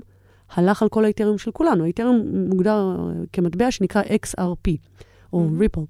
הלך 0.55 0.81
על 0.81 0.89
כל 0.89 1.05
האיתריום 1.05 1.37
של 1.37 1.51
כולנו. 1.51 1.83
האיתריום 1.83 2.21
מוגדר 2.49 2.95
אה, 2.99 3.13
כמטבע 3.33 3.71
שנקרא 3.71 4.01
XRP, 4.01 4.71
או 5.33 5.45
Mhm. 5.47 5.59
ריפל, 5.59 5.81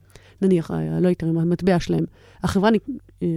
נניח, 0.42 0.72
אה, 0.72 1.00
לא 1.00 1.08
איתריום, 1.08 1.38
המטבע 1.38 1.80
שלהם. 1.80 2.06
החברה, 2.44 2.70
אה, 3.24 3.28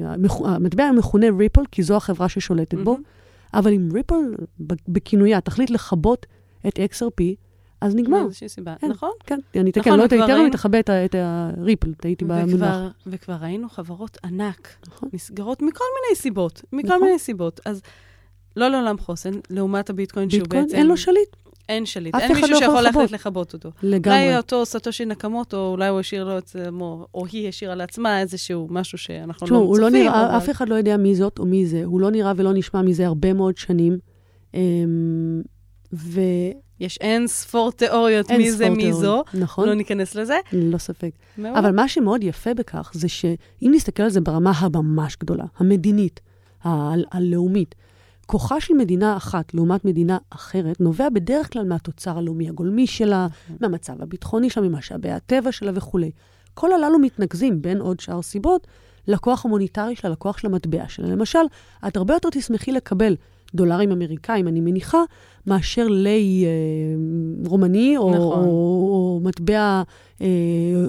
המטבע 0.45 0.91
מכונה 0.93 1.27
ריפל, 1.39 1.63
כי 1.73 1.83
זו 1.83 1.97
החברה 1.97 2.29
ששולטת 2.29 2.75
בו, 2.79 2.93
מהמם. 2.93 3.03
אבל 3.55 3.73
אם 3.73 3.89
ריפל 3.93 4.35
בכינויה 4.89 5.41
תחליט 5.41 5.71
לכבות 5.71 6.27
את 6.69 6.79
XRP, 6.79 7.23
אז 7.81 7.95
נגמר. 7.95 8.23
מאיזושהי 8.23 8.49
סיבה. 8.49 8.75
כן. 8.81 8.89
נכון. 8.89 9.11
כן, 9.27 9.39
אני 9.57 9.71
אתקן, 9.71 9.81
נכון, 9.81 9.99
לא 9.99 10.05
את 10.05 10.13
האיתריום, 10.13 10.45
היא 10.45 10.53
תכבה 10.53 10.79
את 10.81 11.15
הריפל, 11.15 11.95
טעיתי 11.95 12.25
במונח. 12.25 12.77
וכבר 13.07 13.35
ראינו 13.41 13.69
חברות 13.69 14.19
ענק 14.25 14.69
נכון. 14.89 15.09
נסגרות 15.13 15.63
מכל 15.63 15.85
מיני 16.05 16.17
סיבות, 16.17 16.63
מכל 16.73 16.89
נכון. 16.89 17.03
מיני 17.03 17.19
סיבות. 17.19 17.61
אז 17.65 17.83
לא 18.57 18.69
לעולם 18.69 18.99
חוסן, 18.99 19.31
לעומת 19.51 19.91
הביטקוין 19.91 20.31
שהוא 20.31 20.41
ביטקוין, 20.43 20.63
בעצם... 20.63 20.77
אין 20.77 20.87
לו 20.87 20.97
שליט, 20.97 21.37
אין 21.69 21.87
שליט, 21.87 22.15
אין 22.15 22.33
מישהו 22.35 22.51
לא 22.51 22.57
יכול 22.57 22.61
שיכול. 22.67 22.83
להחליט 22.83 23.11
לכבות 23.11 23.53
אותו. 23.55 23.71
לגמרי. 23.83 24.25
אולי 24.27 24.37
אותו 24.37 24.67
סטושי 24.67 25.05
נקמוטו, 25.05 25.67
אולי 25.69 25.89
הוא 25.89 26.01
השאיר 26.01 26.25
לו 26.25 26.37
עצמו, 26.37 27.07
או 27.15 27.27
היא 27.33 27.49
השאירה 27.49 27.75
לעצמה 27.75 28.21
איזשהו 28.21 28.67
משהו 28.71 28.99
שאנחנו 28.99 29.47
תשמעו, 29.47 29.77
לא 29.77 29.83
לא 29.83 29.87
צופים, 29.89 30.03
נראה, 30.05 30.27
אבל- 30.27 30.37
אף 30.37 30.51
אחד 30.51 30.69
לא 30.69 30.75
יודע 30.75 30.97
מי 30.97 31.15
זאת 31.15 31.39
או 31.39 31.47
מי 31.47 31.67
זה. 31.67 31.83
הוא 31.85 32.01
לא 32.01 32.11
נראה 32.11 32.33
ולא 32.37 32.53
נשמע 32.53 32.83
מזה 32.83 33.07
הרבה 33.07 33.33
מאוד 33.33 33.57
שנים. 33.57 33.99
אמ, 34.55 35.43
ואין 35.93 36.53
יש 36.81 36.99
אין 37.01 37.27
ספור 37.27 37.73
תיאוריות 37.73 38.31
מי 38.31 38.51
זה 38.53 38.57
ספור 38.65 38.77
מי 38.77 38.83
תיאוריות. 38.83 39.27
זו, 39.33 39.39
נכון, 39.41 39.69
לא 39.69 39.75
ניכנס 39.75 40.15
לזה. 40.15 40.37
ללא 40.53 40.79
ספק. 40.79 41.11
מעולה. 41.39 41.59
אבל 41.59 41.71
מה 41.73 41.89
שמאוד 41.89 42.23
יפה 42.25 42.55
בכך 42.55 42.91
זה 42.95 43.09
שאם 43.09 43.71
נסתכל 43.75 44.03
על 44.03 44.11
זה 44.11 44.21
ברמה 44.21 44.53
הממש 44.57 45.17
גדולה, 45.21 45.45
המדינית, 45.59 46.21
ה- 46.65 46.91
הלאומית, 47.13 47.75
כוחה 48.31 48.61
של 48.61 48.75
מדינה 48.75 49.17
אחת 49.17 49.55
לעומת 49.55 49.85
מדינה 49.85 50.19
אחרת 50.31 50.81
נובע 50.81 51.09
בדרך 51.09 51.53
כלל 51.53 51.65
מהתוצר 51.65 52.19
הלאומי 52.19 52.49
הגולמי 52.49 52.87
שלה, 52.87 53.27
מהמצב 53.61 54.03
הביטחוני 54.03 54.51
שלה, 54.51 54.69
ממשאבי 54.69 55.11
הטבע 55.11 55.53
שלה 55.53 55.73
וכולי. 55.75 56.11
כל 56.55 56.73
הללו 56.73 56.99
מתנקזים, 56.99 57.63
בין 57.63 57.81
עוד 57.81 58.01
שאר 58.01 58.23
סיבות, 58.23 58.67
לכוח 59.09 59.45
המוניטרי 59.45 59.97
שלה, 59.97 60.11
לכוח 60.11 60.39
של 60.39 60.47
המטבע 60.47 60.85
שלה. 60.89 61.09
למשל, 61.09 61.39
את 61.89 61.97
הרבה 61.97 62.15
יותר 62.15 62.29
תשמחי 62.33 62.73
לקבל 62.73 63.17
דולרים 63.55 63.93
אמריקאים, 63.93 64.49
אני 64.49 64.61
מניחה, 64.61 65.03
מאשר 65.47 65.89
לי 65.89 66.45
אה, 66.47 67.49
רומני, 67.49 67.97
או, 67.97 68.11
נכון. 68.11 68.45
או, 68.45 68.49
או 68.49 69.21
מטבע 69.23 69.83
אה, 70.21 70.27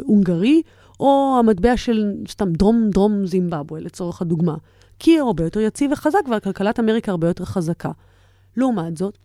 הונגרי, 0.06 0.62
או 1.00 1.36
המטבע 1.40 1.78
של 1.78 2.14
סתם 2.28 2.54
דרום 2.54 2.90
דרום 2.90 3.26
זימבבואה, 3.26 3.82
לצורך 3.82 4.22
הדוגמה. 4.22 4.56
הוא 5.10 5.28
הרבה 5.28 5.44
יותר 5.44 5.60
יציב 5.60 5.92
וחזק, 5.92 6.20
וכלכלת 6.38 6.80
אמריקה 6.80 7.12
הרבה 7.12 7.28
יותר 7.28 7.46
חזקה. 7.46 7.92
לעומת 8.58 8.98
זאת, 8.98 9.18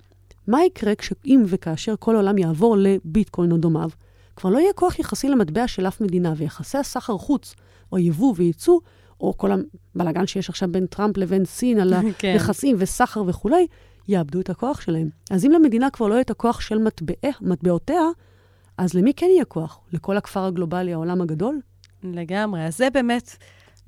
מה 0.47 0.65
יקרה 0.65 0.95
כשאם 0.95 1.43
וכאשר 1.47 1.95
כל 1.99 2.15
העולם 2.15 2.39
יעבור 2.39 2.77
לביטקוין 2.79 3.53
או 3.53 3.57
דומיו? 3.57 3.91
כבר 4.37 4.51
לא 4.51 4.59
יהיה 4.59 4.73
כוח 4.73 4.99
יחסי 4.99 5.29
למטבע 5.29 5.69
של 5.69 5.89
אף 5.89 6.01
מדינה, 6.01 6.35
ויחסי 6.37 6.79
הסחר 6.79 7.19
חוץ, 7.19 7.55
או 7.93 7.99
יבוא 7.99 8.35
וייצוא, 8.37 8.81
או 9.21 9.37
כל 9.37 9.51
הבלאגן 9.95 10.27
שיש 10.27 10.49
עכשיו 10.49 10.73
בין 10.73 10.87
טראמפ 10.87 11.17
לבין 11.17 11.45
סין 11.45 11.81
על 11.81 11.95
כן. 12.19 12.29
היחסים 12.29 12.77
וסחר 12.79 13.23
וכולי, 13.27 13.67
יאבדו 14.09 14.41
את 14.41 14.51
הכוח 14.51 14.81
שלהם. 14.81 15.09
אז 15.31 15.45
אם 15.45 15.51
למדינה 15.51 15.91
כבר 15.91 16.09
לא 16.09 16.15
יהיה 16.15 16.21
את 16.21 16.31
הכוח 16.31 16.61
של 16.61 16.79
מטבע, 16.79 17.15
מטבעותיה, 17.41 18.03
אז 18.79 18.95
למי 18.95 19.15
כן 19.15 19.27
יהיה 19.27 19.45
כוח? 19.45 19.81
לכל 19.93 20.17
הכפר 20.17 20.45
הגלובלי, 20.45 20.93
העולם 20.93 21.21
הגדול? 21.21 21.61
לגמרי. 22.03 22.67
אז 22.67 22.79
זה 22.79 22.89
באמת, 22.91 23.37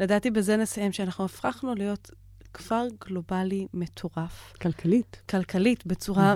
לדעתי 0.01 0.31
בזה 0.31 0.57
נסיים, 0.57 0.93
שאנחנו 0.93 1.25
הפכנו 1.25 1.75
להיות 1.75 2.11
כפר 2.55 2.87
גלובלי 3.05 3.67
מטורף, 3.75 4.53
כלכלית. 4.63 5.23
כלכלית, 5.31 5.87
בצורה 5.87 6.35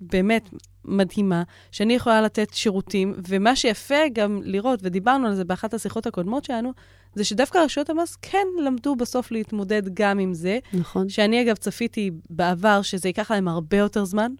באמת 0.00 0.50
מדהימה, 0.84 1.42
שאני 1.72 1.94
יכולה 1.94 2.22
לתת 2.22 2.54
שירותים, 2.54 3.14
ומה 3.28 3.56
שיפה 3.56 4.08
גם 4.12 4.40
לראות, 4.42 4.80
ודיברנו 4.82 5.26
על 5.26 5.34
זה 5.34 5.44
באחת 5.44 5.74
השיחות 5.74 6.06
הקודמות 6.06 6.44
שלנו, 6.44 6.72
זה 7.14 7.24
שדווקא 7.24 7.58
רשויות 7.58 7.90
המס 7.90 8.16
כן 8.22 8.46
למדו 8.64 8.96
בסוף 8.96 9.30
להתמודד 9.30 9.82
גם 9.94 10.18
עם 10.18 10.34
זה, 10.34 10.58
נכון. 10.72 11.08
שאני 11.08 11.42
אגב 11.42 11.56
צפיתי 11.56 12.10
בעבר 12.30 12.82
שזה 12.82 13.08
ייקח 13.08 13.30
להם 13.30 13.48
הרבה 13.48 13.76
יותר 13.76 14.04
זמן, 14.04 14.32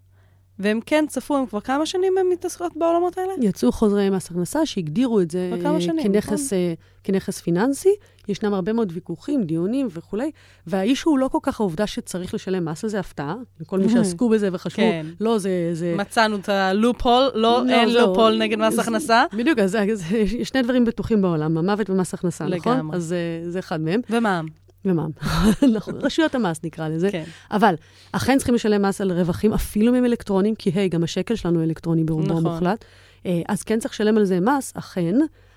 והם 0.61 0.79
כן 0.85 1.05
צפו, 1.07 1.37
הם 1.37 1.45
כבר 1.45 1.59
כמה 1.59 1.85
שנים 1.85 2.17
הם 2.17 2.25
מתעסקות 2.31 2.71
בעולמות 2.75 3.17
האלה? 3.17 3.33
יצאו 3.41 3.71
חוזרי 3.71 4.09
מס 4.09 4.31
הכנסה 4.31 4.65
שהגדירו 4.65 5.21
את 5.21 5.31
זה 5.31 5.51
אה, 5.65 5.81
שנים, 5.81 6.03
כנכס, 6.03 6.53
נכון. 6.53 6.57
אה, 6.57 6.73
כנכס 7.03 7.41
פיננסי. 7.41 7.95
ישנם 8.27 8.53
הרבה 8.53 8.73
מאוד 8.73 8.91
ויכוחים, 8.95 9.43
דיונים 9.43 9.87
וכולי, 9.91 10.31
והאיש 10.67 11.03
הוא 11.03 11.19
לא 11.19 11.27
כל 11.27 11.37
כך 11.41 11.59
העובדה 11.59 11.87
שצריך 11.87 12.33
לשלם 12.33 12.65
מס, 12.65 12.83
וזה 12.83 12.99
הפתעה, 12.99 13.35
לכל 13.59 13.79
מי 13.79 13.89
שעסקו 13.89 14.29
בזה 14.29 14.49
וחשבו, 14.51 14.81
כן. 14.81 15.05
לא, 15.19 15.37
זה... 15.37 15.69
זה... 15.73 15.95
מצאנו 15.97 16.35
את 16.35 16.49
הלופ-הול, 16.49 17.23
לא, 17.33 17.33
לא, 17.35 17.69
אין 17.69 17.89
זהו. 17.89 18.07
לופ-הול 18.07 18.37
נגד 18.37 18.57
מס 18.59 18.73
זה- 18.73 18.81
הכנסה. 18.81 19.23
בדיוק, 19.37 19.59
אז, 19.59 19.75
אז 19.75 20.11
יש 20.11 20.49
שני 20.49 20.61
דברים 20.61 20.85
בטוחים 20.85 21.21
בעולם, 21.21 21.57
המוות 21.57 21.89
ומס 21.89 22.13
הכנסה, 22.13 22.45
נכון? 22.45 22.73
לגמרי. 22.77 22.97
אז 22.97 23.13
אה, 23.13 23.49
זה 23.49 23.59
אחד 23.59 23.81
מהם. 23.81 24.01
ומע"מ, 24.09 24.45
ומע"מ. 24.85 25.11
נכון, 25.75 25.95
רשויות 25.95 26.35
המס 26.35 26.59
נקרא 26.63 26.87
לזה. 26.87 27.11
כן. 27.11 27.23
אבל 27.51 27.75
אכן 28.11 28.37
צריכים 28.37 28.55
לשלם 28.55 28.81
מס 28.81 29.01
על 29.01 29.11
רווחים, 29.11 29.53
אפילו 29.53 29.91
מהם 29.91 30.05
אלקטרונים, 30.05 30.55
כי 30.55 30.69
היי, 30.69 30.89
גם 30.89 31.03
השקל 31.03 31.35
שלנו 31.35 31.63
אלקטרוני 31.63 32.03
ברובו 32.03 32.25
נכון. 32.25 32.45
המוחלט. 32.45 32.85
אה, 33.25 33.41
אז 33.47 33.63
כן 33.63 33.79
צריך 33.79 33.93
לשלם 33.93 34.17
על 34.17 34.25
זה 34.25 34.39
מס, 34.39 34.73
אכן. 34.75 35.15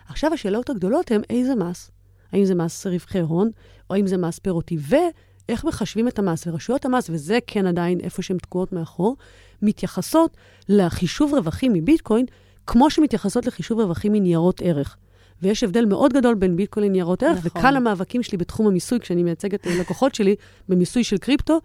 עכשיו 0.08 0.32
השאלות 0.32 0.70
הגדולות 0.70 1.10
הן 1.10 1.20
איזה 1.30 1.54
מס? 1.54 1.90
האם 2.32 2.44
זה 2.44 2.54
מס 2.54 2.86
רווחי 2.86 3.20
הון, 3.20 3.50
או 3.90 3.94
האם 3.94 4.06
זה 4.06 4.16
מס 4.16 4.38
פירותי? 4.38 4.76
ואיך 4.80 5.64
מחשבים 5.64 6.08
את 6.08 6.18
המס? 6.18 6.46
ורשויות 6.46 6.84
המס, 6.84 7.10
וזה 7.10 7.38
כן 7.46 7.66
עדיין 7.66 8.00
איפה 8.00 8.22
שהן 8.22 8.38
תקועות 8.38 8.72
מאחור, 8.72 9.16
מתייחסות 9.62 10.36
לחישוב 10.68 11.34
רווחים 11.34 11.72
מביטקוין, 11.72 12.26
כמו 12.66 12.90
שמתייחסות 12.90 13.46
לחישוב 13.46 13.80
רווחים 13.80 14.12
מניירות 14.12 14.60
ערך. 14.64 14.96
ויש 15.44 15.64
הבדל 15.64 15.84
מאוד 15.84 16.12
גדול 16.12 16.34
בין 16.34 16.56
ביטקוין 16.56 16.86
לניירות 16.86 17.22
ערך, 17.22 17.46
נכון. 17.46 17.60
וכאן 17.60 17.76
המאבקים 17.76 18.22
שלי 18.22 18.38
בתחום 18.38 18.66
המיסוי, 18.66 19.00
כשאני 19.00 19.22
מייצגת 19.22 19.66
אה, 19.66 19.80
לקוחות 19.80 20.14
שלי 20.14 20.34
במיסוי 20.68 21.04
של 21.04 21.18
קריפטו, 21.18 21.60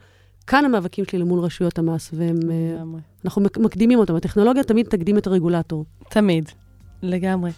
כאן 0.48 0.66
המאבקים 0.66 1.06
שלי 1.06 1.20
למול 1.20 1.40
רשויות 1.40 1.80
המס, 1.80 2.14
לגמרי. 2.14 3.00
ואנחנו 3.24 3.42
מקדימים 3.42 4.00
אותם. 4.00 4.16
הטכנולוגיה 4.16 4.64
תמיד 4.64 4.86
תקדים 4.86 5.18
את 5.18 5.28
הרגולטור. 5.28 5.86
תמיד, 6.10 6.50
לגמרי. 7.02 7.52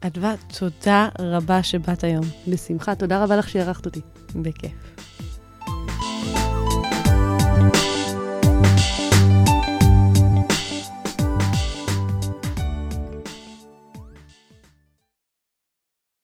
אדווה, 0.00 0.34
תודה 0.58 1.08
רבה 1.18 1.62
שבאת 1.62 2.04
היום. 2.04 2.24
בשמחה, 2.48 2.94
תודה 2.94 3.24
רבה 3.24 3.36
לך 3.36 3.48
שהערכת 3.48 3.86
אותי. 3.86 4.00
בכיף. 4.34 4.95